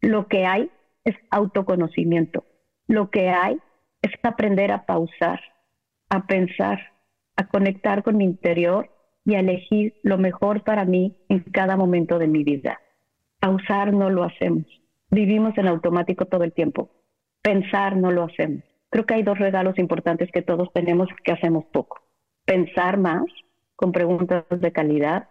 [0.00, 0.70] Lo que hay
[1.04, 2.44] es autoconocimiento.
[2.86, 3.58] Lo que hay
[4.02, 5.40] es aprender a pausar,
[6.08, 6.80] a pensar,
[7.36, 8.90] a conectar con mi interior
[9.24, 12.80] y a elegir lo mejor para mí en cada momento de mi vida.
[13.38, 14.66] Pausar no lo hacemos.
[15.10, 16.90] Vivimos en automático todo el tiempo.
[17.42, 18.62] Pensar no lo hacemos.
[18.90, 22.00] Creo que hay dos regalos importantes que todos tenemos que hacemos poco.
[22.44, 23.24] Pensar más
[23.76, 25.28] con preguntas de calidad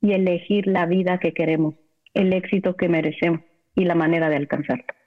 [0.00, 1.74] y elegir la vida que queremos,
[2.14, 3.40] el éxito que merecemos
[3.74, 4.97] y la manera de alcanzarlo.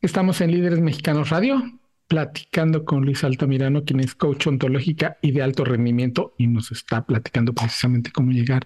[0.00, 1.60] Estamos en Líderes Mexicanos Radio,
[2.06, 7.04] platicando con Luis Altamirano, quien es coach ontológica y de alto rendimiento, y nos está
[7.04, 8.64] platicando precisamente cómo llegar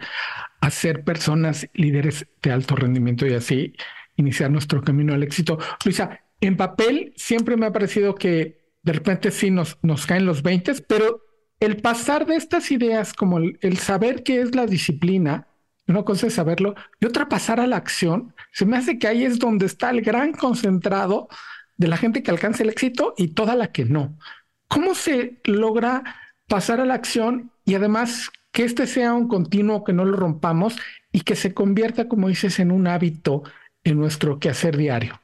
[0.60, 3.72] a ser personas líderes de alto rendimiento y así
[4.16, 5.58] iniciar nuestro camino al éxito.
[5.86, 10.42] Luisa, en papel siempre me ha parecido que de repente sí nos, nos caen los
[10.42, 11.22] 20, pero
[11.60, 15.46] el pasar de estas ideas como el, el saber qué es la disciplina,
[15.88, 19.24] una cosa es saberlo y otra pasar a la acción, se me hace que ahí
[19.24, 21.28] es donde está el gran concentrado
[21.76, 24.16] de la gente que alcanza el éxito y toda la que no.
[24.68, 26.02] ¿Cómo se logra
[26.48, 30.78] pasar a la acción y además que este sea un continuo, que no lo rompamos
[31.10, 33.42] y que se convierta, como dices, en un hábito
[33.84, 35.20] en nuestro quehacer diario?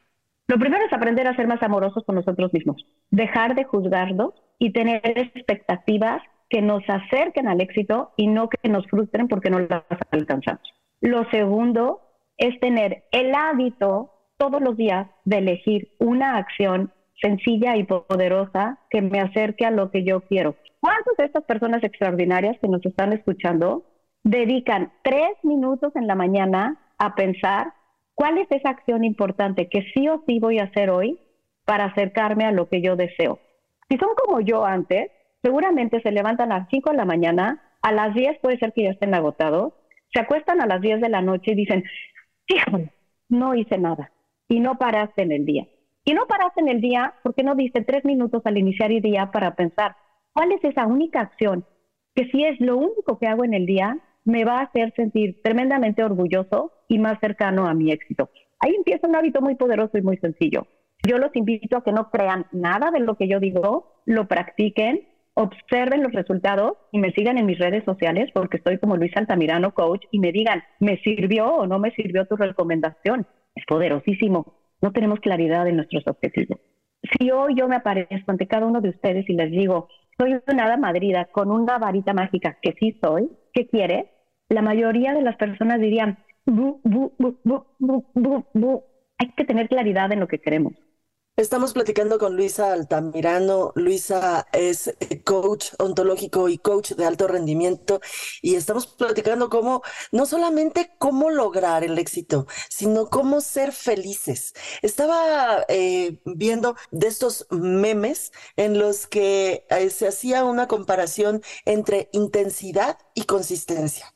[0.48, 4.72] Lo primero es aprender a ser más amorosos con nosotros mismos, dejar de juzgarnos y
[4.72, 9.84] tener expectativas que nos acerquen al éxito y no que nos frustren porque no las
[10.10, 10.62] alcanzamos.
[11.00, 12.00] Lo segundo
[12.36, 19.02] es tener el hábito todos los días de elegir una acción sencilla y poderosa que
[19.02, 20.54] me acerque a lo que yo quiero.
[20.80, 23.84] ¿Cuántas de estas personas extraordinarias que nos están escuchando
[24.22, 27.72] dedican tres minutos en la mañana a pensar
[28.14, 31.18] cuál es esa acción importante que sí o sí voy a hacer hoy
[31.64, 33.40] para acercarme a lo que yo deseo?
[33.88, 35.10] Si son como yo antes,
[35.42, 38.84] seguramente se levantan a las 5 de la mañana, a las 10 puede ser que
[38.84, 39.74] ya estén agotados,
[40.12, 41.84] se acuestan a las 10 de la noche y dicen,
[42.48, 42.92] híjole,
[43.28, 44.12] no hice nada
[44.48, 45.66] y no paraste en el día.
[46.04, 49.30] Y no paraste en el día porque no diste tres minutos al iniciar el día
[49.30, 49.96] para pensar,
[50.32, 51.66] ¿cuál es esa única acción
[52.14, 55.42] que si es lo único que hago en el día, me va a hacer sentir
[55.42, 58.30] tremendamente orgulloso y más cercano a mi éxito?
[58.60, 60.66] Ahí empieza un hábito muy poderoso y muy sencillo.
[61.06, 65.06] Yo los invito a que no crean nada de lo que yo digo, lo practiquen,
[65.38, 69.72] observen los resultados y me sigan en mis redes sociales porque estoy como Luis Altamirano
[69.72, 73.24] Coach y me digan, ¿me sirvió o no me sirvió tu recomendación?
[73.54, 74.54] Es poderosísimo.
[74.82, 76.58] No tenemos claridad en nuestros objetivos.
[77.12, 80.64] Si hoy yo me aparezco ante cada uno de ustedes y les digo, soy una
[80.64, 84.10] hada madrida con una varita mágica, que sí soy, ¿qué quiere?
[84.48, 87.12] La mayoría de las personas dirían, bu, bu,
[88.54, 88.84] bu,
[89.18, 90.72] hay que tener claridad en lo que queremos.
[91.38, 93.70] Estamos platicando con Luisa Altamirano.
[93.76, 98.00] Luisa es eh, coach ontológico y coach de alto rendimiento
[98.42, 104.52] y estamos platicando cómo, no solamente cómo lograr el éxito, sino cómo ser felices.
[104.82, 112.08] Estaba eh, viendo de estos memes en los que eh, se hacía una comparación entre
[112.10, 114.12] intensidad y consistencia.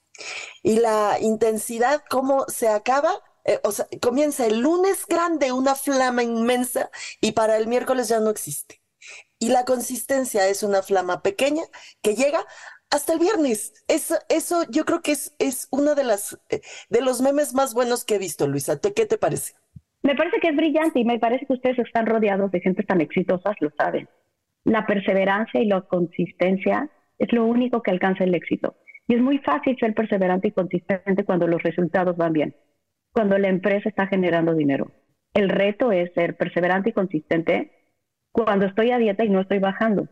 [0.65, 6.22] Y la intensidad, cómo se acaba eh, o sea, comienza el lunes grande, una flama
[6.22, 8.81] inmensa, y para el miércoles ya no existe.
[9.38, 11.62] Y la consistencia es una flama pequeña
[12.02, 12.44] que llega
[12.90, 13.72] hasta el viernes.
[13.88, 17.74] Eso, eso yo creo que es, es uno de, las, eh, de los memes más
[17.74, 18.78] buenos que he visto, Luisa.
[18.81, 19.55] ¿Qué te parece?
[20.02, 23.00] Me parece que es brillante y me parece que ustedes están rodeados de gente tan
[23.00, 24.09] exitosas, lo saben.
[24.64, 28.76] La perseverancia y la consistencia es lo único que alcanza el éxito.
[29.09, 32.55] Y es muy fácil ser perseverante y consistente cuando los resultados van bien
[33.12, 34.90] cuando la empresa está generando dinero.
[35.35, 37.72] El reto es ser perseverante y consistente
[38.33, 40.09] cuando estoy a dieta y no estoy bajando,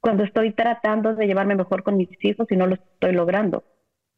[0.00, 3.64] cuando estoy tratando de llevarme mejor con mis hijos y no lo estoy logrando,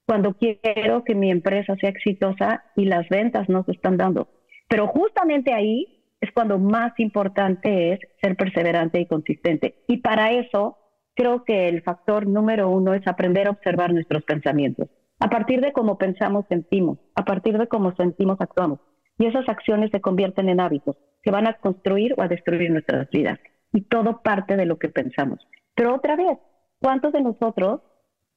[0.06, 4.28] cuando quiero que mi empresa sea exitosa y las ventas no se están dando.
[4.68, 9.84] Pero justamente ahí es cuando más importante es ser perseverante y consistente.
[9.86, 10.78] Y para eso
[11.14, 14.88] creo que el factor número uno es aprender a observar nuestros pensamientos.
[15.20, 16.98] A partir de cómo pensamos, sentimos.
[17.14, 18.80] A partir de cómo sentimos, actuamos.
[19.18, 23.10] Y esas acciones se convierten en hábitos que van a construir o a destruir nuestras
[23.10, 23.38] vidas.
[23.72, 25.40] Y todo parte de lo que pensamos.
[25.74, 26.38] Pero otra vez,
[26.80, 27.80] ¿cuántos de nosotros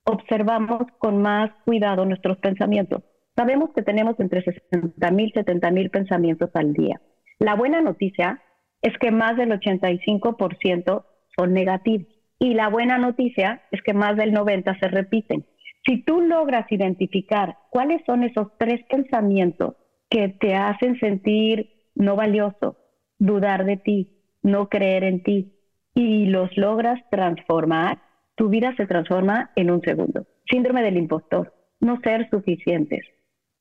[0.06, 3.04] observamos con más cuidado nuestros pensamientos?
[3.36, 7.00] Sabemos que tenemos entre 60 mil y 70 mil pensamientos al día.
[7.39, 8.41] La buena noticia
[8.82, 11.06] es que más del 85%
[11.38, 12.08] son negativos.
[12.39, 15.46] Y la buena noticia es que más del 90% se repiten.
[15.86, 19.76] Si tú logras identificar cuáles son esos tres pensamientos
[20.10, 22.78] que te hacen sentir no valioso,
[23.17, 25.54] dudar de ti, no creer en ti,
[25.96, 28.00] y los logras transformar,
[28.36, 30.28] tu vida se transforma en un segundo.
[30.50, 33.02] Síndrome del impostor, no ser suficientes,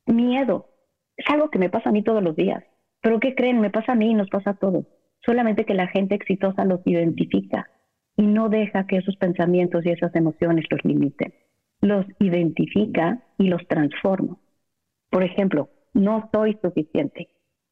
[0.06, 0.66] miedo,
[1.16, 2.64] es algo que me pasa a mí todos los días.
[3.02, 3.60] Pero ¿qué creen?
[3.60, 4.86] Me pasa a mí y nos pasa a todos.
[5.24, 7.70] Solamente que la gente exitosa los identifica
[8.16, 11.32] y no deja que esos pensamientos y esas emociones los limiten
[11.80, 14.36] los identifica y los transforma.
[15.10, 17.28] Por ejemplo, no soy suficiente.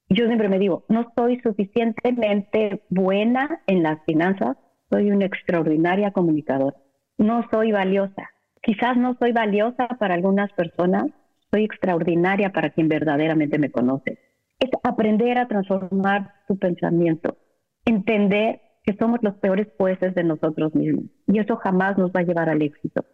[0.09, 4.57] Yo siempre me digo, no soy suficientemente buena en las finanzas,
[4.91, 6.77] soy una extraordinaria comunicadora.
[7.19, 8.31] No soy valiosa.
[8.63, 11.07] Quizás no soy valiosa para algunas personas,
[11.51, 14.19] soy extraordinaria para quien verdaderamente me conoce.
[14.59, 17.37] Es aprender a transformar tu pensamiento,
[17.85, 22.25] entender que somos los peores jueces de nosotros mismos y eso jamás nos va a
[22.25, 23.05] llevar al éxito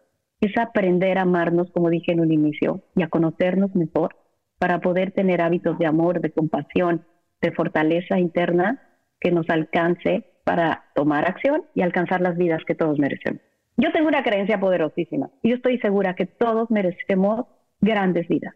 [0.40, 4.16] es aprender a amarnos, como dije en un inicio, y a conocernos mejor
[4.58, 7.06] para poder tener hábitos de amor, de compasión,
[7.40, 8.80] de fortaleza interna
[9.20, 13.40] que nos alcance para tomar acción y alcanzar las vidas que todos merecemos.
[13.76, 17.46] Yo tengo una creencia poderosísima y yo estoy segura que todos merecemos
[17.80, 18.54] grandes vidas,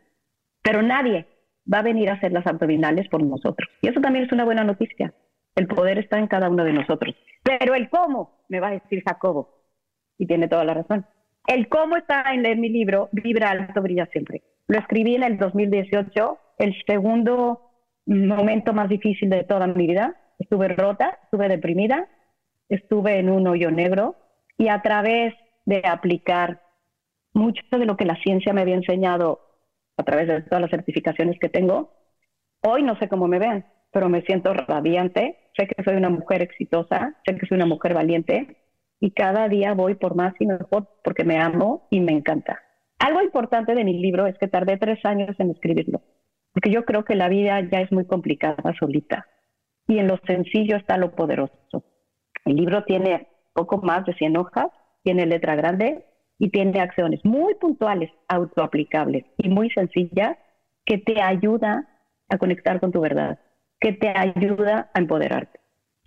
[0.62, 1.26] pero nadie
[1.72, 3.68] va a venir a hacer las abdominales por nosotros.
[3.82, 5.12] Y eso también es una buena noticia.
[5.54, 7.14] El poder está en cada uno de nosotros.
[7.42, 9.58] Pero el cómo, me va a decir Jacobo,
[10.18, 11.06] y tiene toda la razón.
[11.48, 14.42] El cómo está en leer mi libro, Vibra alto, brilla siempre.
[14.66, 17.70] Lo escribí en el 2018, el segundo
[18.04, 20.14] momento más difícil de toda mi vida.
[20.38, 22.06] Estuve rota, estuve deprimida,
[22.68, 24.16] estuve en un hoyo negro
[24.58, 25.32] y a través
[25.64, 26.60] de aplicar
[27.32, 29.40] mucho de lo que la ciencia me había enseñado
[29.96, 31.94] a través de todas las certificaciones que tengo.
[32.60, 36.42] Hoy no sé cómo me ven, pero me siento radiante, sé que soy una mujer
[36.42, 38.67] exitosa, sé que soy una mujer valiente
[39.00, 42.60] y cada día voy por más y mejor porque me amo y me encanta.
[42.98, 46.02] Algo importante de mi libro es que tardé tres años en escribirlo,
[46.52, 49.26] porque yo creo que la vida ya es muy complicada solita
[49.86, 51.84] y en lo sencillo está lo poderoso.
[52.44, 54.66] El libro tiene poco más de 100 hojas,
[55.02, 56.04] tiene letra grande
[56.38, 60.36] y tiene acciones muy puntuales, autoaplicables y muy sencillas
[60.84, 61.88] que te ayuda
[62.28, 63.38] a conectar con tu verdad,
[63.80, 65.57] que te ayuda a empoderarte,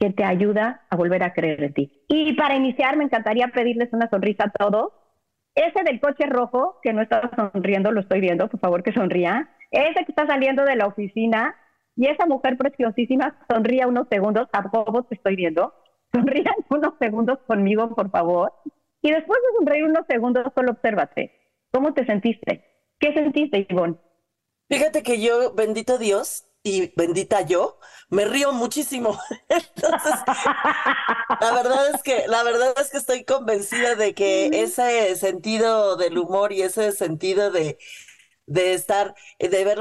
[0.01, 2.03] que te ayuda a volver a creer en ti.
[2.09, 4.91] Y para iniciar me encantaría pedirles una sonrisa a todos
[5.55, 9.49] ese del coche rojo, que no está sonriendo, lo estoy viendo, por favor que sonría.
[9.69, 11.55] Ese que está saliendo de la oficina
[11.95, 15.73] y esa mujer preciosísima sonría unos segundos, todos te estoy viendo.
[16.13, 18.53] Sonrían unos segundos conmigo, por favor.
[19.01, 21.31] Y después de sonreír unos segundos, solo obsérvate.
[21.71, 22.65] ¿Cómo te sentiste?
[22.99, 23.97] ¿Qué sentiste, Ivonne?
[24.69, 29.19] Fíjate que yo, bendito Dios, y bendita yo, me río muchísimo.
[29.49, 30.13] Entonces,
[31.39, 36.17] la verdad es que, la verdad es que estoy convencida de que ese sentido del
[36.17, 37.77] humor y ese sentido de,
[38.51, 39.79] de estar, de ver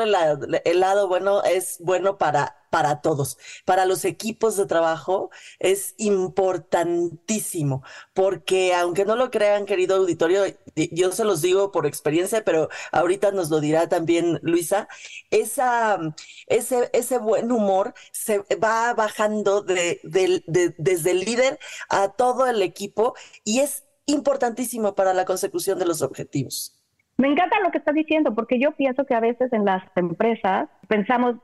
[0.65, 3.37] el lado bueno es bueno para para todos.
[3.65, 7.83] Para los equipos de trabajo es importantísimo,
[8.15, 10.45] porque aunque no lo crean, querido auditorio,
[10.93, 14.89] yo se los digo por experiencia, pero ahorita nos lo dirá también Luisa,
[15.31, 15.99] esa,
[16.47, 21.59] ese, ese buen humor se va bajando de, desde el líder
[21.89, 23.15] a todo el equipo
[23.45, 26.80] y es importantísimo para la consecución de los objetivos.
[27.21, 30.71] Me encanta lo que estás diciendo, porque yo pienso que a veces en las empresas
[30.89, 31.37] pensamos,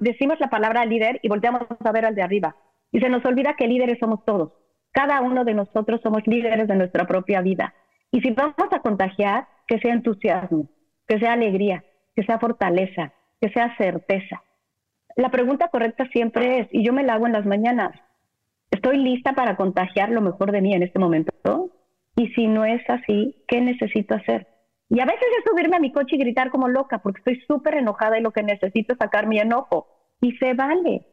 [0.00, 2.56] decimos la palabra líder y volteamos a ver al de arriba.
[2.90, 4.52] Y se nos olvida que líderes somos todos.
[4.90, 7.74] Cada uno de nosotros somos líderes de nuestra propia vida.
[8.10, 10.68] Y si vamos a contagiar, que sea entusiasmo,
[11.06, 11.84] que sea alegría,
[12.16, 14.42] que sea fortaleza, que sea certeza.
[15.14, 17.92] La pregunta correcta siempre es, y yo me la hago en las mañanas,
[18.72, 21.70] ¿estoy lista para contagiar lo mejor de mí en este momento?
[22.16, 24.48] Y si no es así, ¿qué necesito hacer?
[24.90, 27.76] Y a veces es subirme a mi coche y gritar como loca porque estoy súper
[27.76, 29.86] enojada y lo que necesito es sacar mi enojo.
[30.20, 31.06] Y se vale.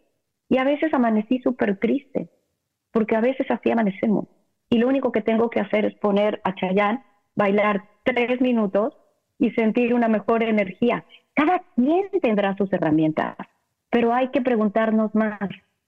[0.50, 2.30] Y a veces amanecí súper triste
[2.92, 4.26] porque a veces así amanecemos.
[4.72, 7.04] Y lo único que tengo que hacer es poner a Chayanne,
[7.36, 8.98] bailar tres minutos
[9.38, 11.06] y sentir una mejor energía.
[11.36, 13.38] Cada quien tendrá sus herramientas,
[13.92, 15.40] pero hay que preguntarnos más,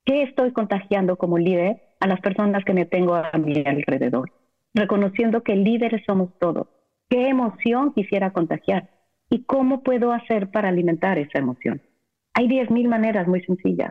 [0.06, 4.32] ¿qué estoy contagiando como líder a las personas que me tengo a mi alrededor?
[4.76, 6.68] Reconociendo que líderes somos todos
[7.10, 8.88] ¿Qué emoción quisiera contagiar?
[9.32, 11.82] ¿Y cómo puedo hacer para alimentar esa emoción?
[12.36, 13.90] Hay 10.000 maneras muy sencillas.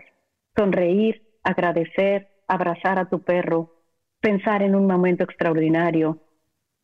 [0.56, 3.74] Sonreír, agradecer, abrazar a tu perro,
[4.20, 6.18] pensar en un momento extraordinario,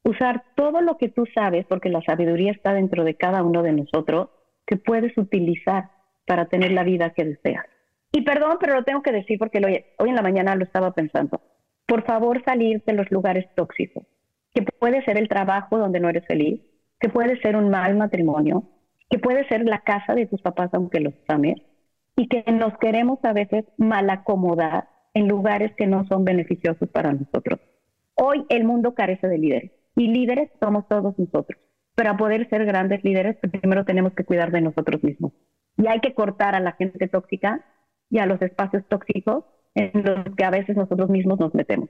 [0.03, 3.73] usar todo lo que tú sabes, porque la sabiduría está dentro de cada uno de
[3.73, 4.31] nosotros,
[4.67, 5.91] que puedes utilizar
[6.27, 7.67] para tener la vida que deseas.
[8.11, 10.93] Y perdón, pero lo tengo que decir porque hoy, hoy en la mañana lo estaba
[10.95, 11.41] pensando.
[11.87, 14.05] Por favor, salir de los lugares tóxicos
[14.55, 16.61] que puede ser el trabajo donde no eres feliz,
[17.01, 18.63] que puede ser un mal matrimonio,
[19.11, 21.57] que puede ser la casa de tus papás aunque los ames,
[22.17, 27.13] y que nos queremos a veces mal acomodar en lugares que no son beneficiosos para
[27.13, 27.61] nosotros.
[28.15, 31.61] Hoy el mundo carece de líderes y líderes somos todos nosotros.
[31.97, 35.33] Para poder ser grandes líderes, primero tenemos que cuidar de nosotros mismos.
[35.77, 37.65] Y hay que cortar a la gente tóxica
[38.11, 39.45] y a los espacios tóxicos
[39.75, 41.89] en los que a veces nosotros mismos nos metemos.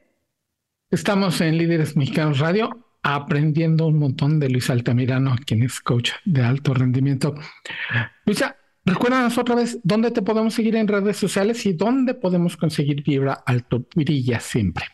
[0.94, 2.70] Estamos en Líderes Mexicanos Radio
[3.02, 7.34] aprendiendo un montón de Luisa Altamirano, quien es coach de alto rendimiento.
[8.24, 13.02] Luisa, recuérdanos otra vez dónde te podemos seguir en redes sociales y dónde podemos conseguir
[13.02, 14.84] Vibra Alto Brilla Siempre.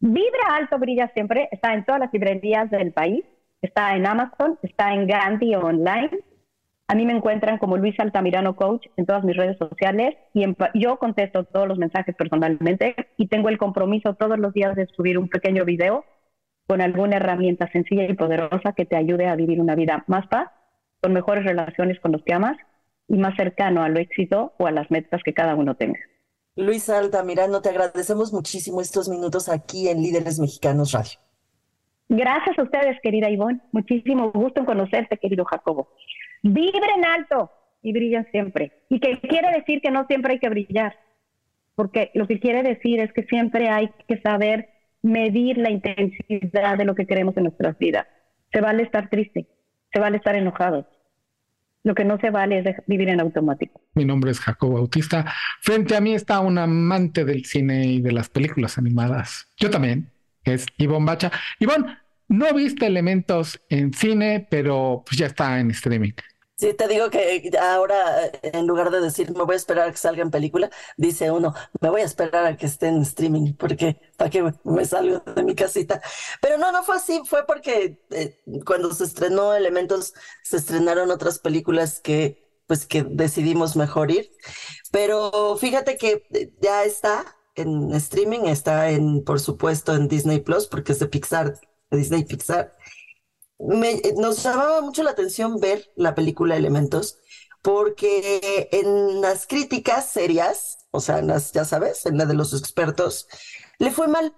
[0.00, 3.24] Vibra Alto Brilla Siempre está en todas las librerías del país,
[3.62, 6.10] está en Amazon, está en Gandhi Online
[6.90, 10.98] a mí me encuentran como Luis Altamirano Coach en todas mis redes sociales y yo
[10.98, 15.28] contesto todos los mensajes personalmente y tengo el compromiso todos los días de subir un
[15.28, 16.06] pequeño video
[16.66, 20.48] con alguna herramienta sencilla y poderosa que te ayude a vivir una vida más paz,
[21.02, 22.56] con mejores relaciones con los que amas
[23.06, 26.00] y más cercano al éxito o a las metas que cada uno tenga.
[26.56, 31.18] Luis Altamirano, te agradecemos muchísimo estos minutos aquí en Líderes Mexicanos Radio.
[32.08, 33.60] Gracias a ustedes, querida Ivonne.
[33.72, 35.88] Muchísimo gusto en conocerte, querido Jacobo
[36.42, 37.50] vibren alto
[37.82, 38.72] y brillan siempre.
[38.88, 40.96] Y que quiere decir que no siempre hay que brillar,
[41.74, 44.68] porque lo que quiere decir es que siempre hay que saber
[45.02, 48.06] medir la intensidad de lo que queremos en nuestras vidas.
[48.52, 49.46] Se vale estar triste,
[49.92, 50.88] se vale estar enojado.
[51.84, 53.80] Lo que no se vale es vivir en automático.
[53.94, 55.24] Mi nombre es Jacobo Bautista.
[55.60, 59.48] Frente a mí está un amante del cine y de las películas animadas.
[59.56, 60.10] Yo también,
[60.44, 61.30] es Ivonne Bacha.
[61.60, 61.96] Ivonne,
[62.28, 66.12] no viste elementos en cine, pero pues ya está en streaming.
[66.56, 69.96] Sí, te digo que ahora en lugar de decir me voy a esperar a que
[69.96, 73.96] salga en película, dice uno, me voy a esperar a que esté en streaming, porque
[74.16, 76.02] para que me salgo de mi casita.
[76.42, 81.38] Pero no, no fue así, fue porque eh, cuando se estrenó Elementos, se estrenaron otras
[81.38, 84.30] películas que pues que decidimos mejor ir.
[84.92, 87.24] Pero fíjate que eh, ya está
[87.54, 91.54] en streaming, está en, por supuesto, en Disney Plus, porque es de Pixar,
[91.90, 92.76] Disney Pixar.
[93.58, 97.18] Me, nos llamaba mucho la atención ver la película Elementos,
[97.62, 103.28] porque en las críticas serias, o sea, las, ya sabes, en la de los expertos,
[103.78, 104.34] le fue mal,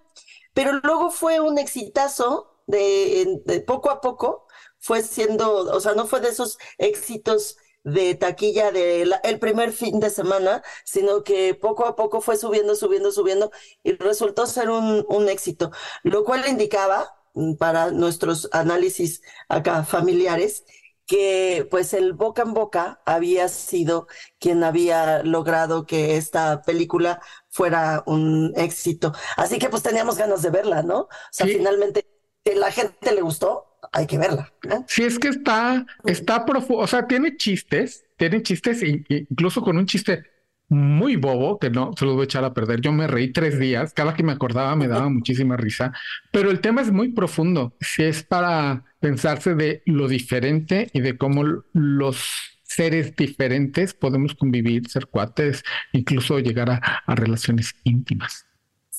[0.55, 4.47] pero luego fue un exitazo de, poco a poco,
[4.79, 10.01] fue siendo, o sea, no fue de esos éxitos de taquilla del el primer fin
[10.01, 13.51] de semana, sino que poco a poco fue subiendo, subiendo, subiendo
[13.83, 15.71] y resultó ser un, un éxito,
[16.03, 17.20] lo cual indicaba
[17.59, 20.65] para nuestros análisis acá familiares,
[21.07, 24.07] que pues el boca en boca había sido
[24.39, 29.13] quien había logrado que esta película fuera un éxito.
[29.37, 31.01] Así que pues teníamos ganas de verla, ¿no?
[31.01, 32.07] O sea, finalmente,
[32.45, 34.53] que la gente le gustó, hay que verla.
[34.87, 39.87] Sí, es que está, está profundo, o sea, tiene chistes, tiene chistes, incluso con un
[39.87, 40.25] chiste
[40.71, 42.81] muy bobo, que no se los voy a echar a perder.
[42.81, 45.93] Yo me reí tres días, cada que me acordaba me daba muchísima risa,
[46.33, 47.77] pero el tema es muy profundo.
[47.81, 52.25] Si es para pensarse de lo diferente y de cómo los
[52.63, 58.47] seres diferentes podemos convivir, ser cuates, incluso llegar a, a relaciones íntimas.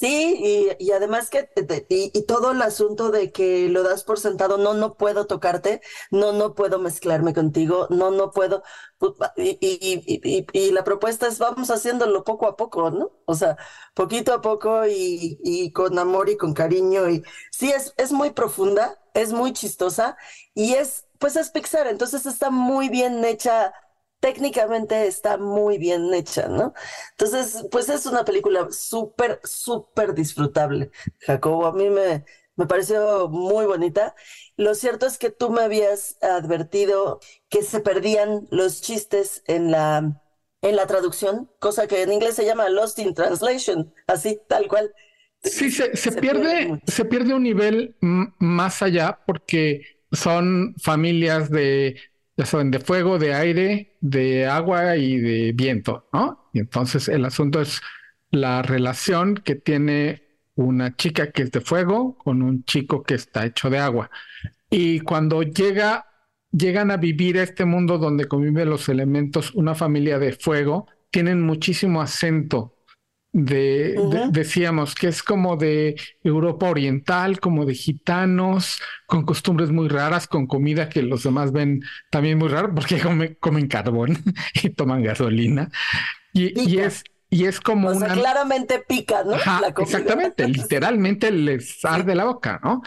[0.01, 1.47] Sí, y, además que,
[1.87, 5.79] y, todo el asunto de que lo das por sentado, no, no puedo tocarte,
[6.09, 8.63] no, no puedo mezclarme contigo, no, no puedo,
[9.37, 13.11] y, y, la propuesta es vamos haciéndolo poco a poco, ¿no?
[13.25, 13.57] O sea,
[13.93, 17.21] poquito a poco y, con amor y con cariño, y
[17.51, 20.17] sí, es, es muy profunda, es muy chistosa,
[20.55, 23.71] y es, pues es Pixar, entonces está muy bien hecha
[24.21, 26.73] técnicamente está muy bien hecha, ¿no?
[27.11, 31.65] Entonces, pues es una película súper, súper disfrutable, Jacobo.
[31.65, 32.23] A mí me,
[32.55, 34.15] me pareció muy bonita.
[34.57, 37.19] Lo cierto es que tú me habías advertido
[37.49, 40.21] que se perdían los chistes en la,
[40.61, 44.93] en la traducción, cosa que en inglés se llama Lost in Translation, así, tal cual.
[45.43, 51.99] Sí, se, se, pierde, se pierde un nivel más allá porque son familias de
[52.41, 56.49] ya saben, de fuego, de aire, de agua y de viento, ¿no?
[56.53, 57.81] Y entonces el asunto es
[58.31, 60.23] la relación que tiene
[60.55, 64.09] una chica que es de fuego con un chico que está hecho de agua.
[64.69, 66.07] Y cuando llega,
[66.51, 72.01] llegan a vivir este mundo donde conviven los elementos, una familia de fuego, tienen muchísimo
[72.01, 72.75] acento
[73.33, 73.95] de,
[74.31, 80.47] decíamos que es como de Europa Oriental, como de gitanos, con costumbres muy raras, con
[80.47, 82.99] comida que los demás ven también muy raro, porque
[83.39, 84.17] comen, carbón
[84.63, 85.69] y toman gasolina.
[86.33, 88.07] Y, es, y es como o una...
[88.13, 89.35] claramente pica, ¿no?
[89.35, 92.81] exactamente, literalmente les arde la boca, ¿no?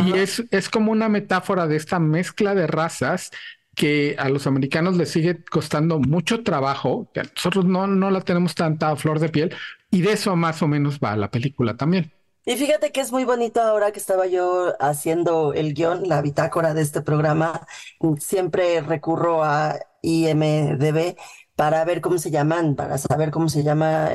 [0.00, 3.30] Y es, es como una metáfora de esta mezcla de razas
[3.76, 8.54] que a los americanos les sigue costando mucho trabajo, que nosotros no, no la tenemos
[8.54, 9.54] tanta flor de piel,
[9.96, 12.12] y de eso más o menos va la película también.
[12.44, 16.74] Y fíjate que es muy bonito ahora que estaba yo haciendo el guion, la bitácora
[16.74, 17.66] de este programa,
[18.18, 21.16] siempre recurro a IMDB
[21.56, 24.10] para ver cómo se llaman, para saber cómo se llama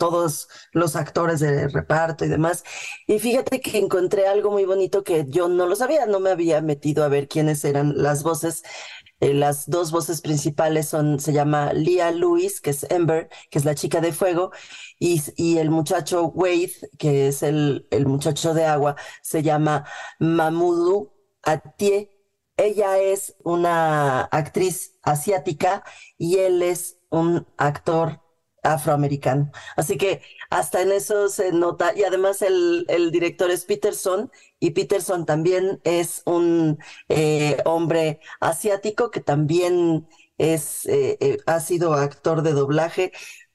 [0.00, 2.64] todos los actores de reparto y demás.
[3.06, 6.60] Y fíjate que encontré algo muy bonito que yo no lo sabía, no me había
[6.60, 8.64] metido a ver quiénes eran las voces.
[9.20, 13.64] Eh, las dos voces principales son, se llama Lia Lewis, que es Ember, que es
[13.64, 14.50] la chica de fuego,
[14.98, 19.84] y, y el muchacho Wade, que es el, el muchacho de agua, se llama
[20.18, 21.12] Mamudu
[21.42, 22.10] Atie.
[22.56, 25.82] Ella es una actriz asiática
[26.18, 28.20] y él es un actor
[28.62, 29.50] afroamericano.
[29.76, 31.92] Así que hasta en eso se nota.
[31.96, 36.78] Y además el, el director es Peterson y Peterson también es un
[37.08, 43.12] eh, hombre asiático que también es, eh, eh, ha sido actor de doblaje.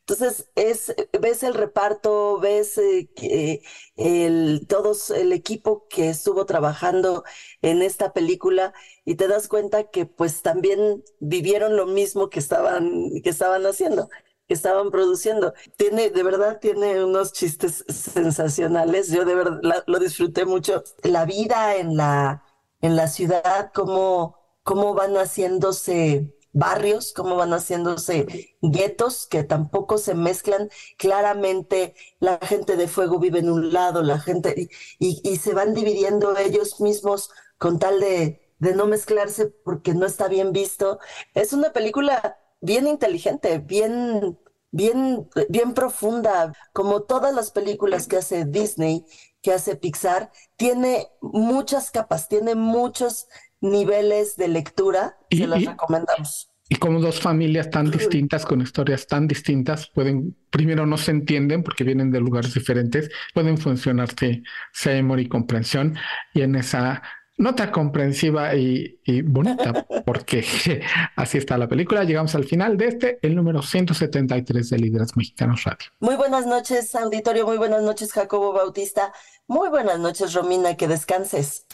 [0.08, 7.24] Entonces, es, ves el reparto, ves el, todos el equipo que estuvo trabajando
[7.62, 8.74] en esta película
[9.04, 14.10] y te das cuenta que pues también vivieron lo mismo que estaban, que estaban haciendo
[14.48, 15.54] estaban produciendo.
[15.78, 19.10] Tiene, de verdad, tiene unos chistes sensacionales.
[19.12, 20.84] Yo de verdad lo disfruté mucho.
[21.04, 22.43] La vida en la,
[22.82, 30.16] en la ciudad, cómo, cómo van haciéndose barrios, cómo van haciéndose guetos que tampoco se
[30.16, 30.70] mezclan.
[30.98, 34.70] Claramente la gente de fuego vive en un lado, la gente,
[35.00, 40.06] y, y se van dividiendo ellos mismos con tal de, de no mezclarse porque no
[40.06, 41.00] está bien visto.
[41.34, 44.38] Es una película bien inteligente, bien,
[44.72, 49.06] bien, bien profunda, como todas las películas que hace Disney,
[49.41, 53.28] que hace Pixar, tiene muchas capas, tiene muchos
[53.62, 56.51] niveles de lectura, y, se las recomendamos.
[56.68, 61.62] Y como dos familias tan distintas, con historias tan distintas, pueden, primero no se entienden
[61.62, 64.41] porque vienen de lugares diferentes, pueden funcionarse
[64.74, 65.95] ese amor y comprensión,
[66.34, 67.03] y en esa
[67.38, 70.45] nota comprensiva y, y, bonita, porque
[71.15, 72.03] así está la película.
[72.03, 75.88] Llegamos al final de este, el número 173 de Líderes Mexicanos Radio.
[75.99, 79.13] Muy buenas noches, auditorio, muy buenas noches, Jacobo Bautista.
[79.47, 81.65] Muy buenas noches, Romina, que descanses.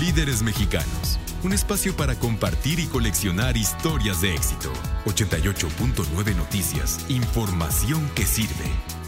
[0.00, 4.72] Líderes Mexicanos, un espacio para compartir y coleccionar historias de éxito.
[5.06, 9.03] 88.9 Noticias, información que sirve.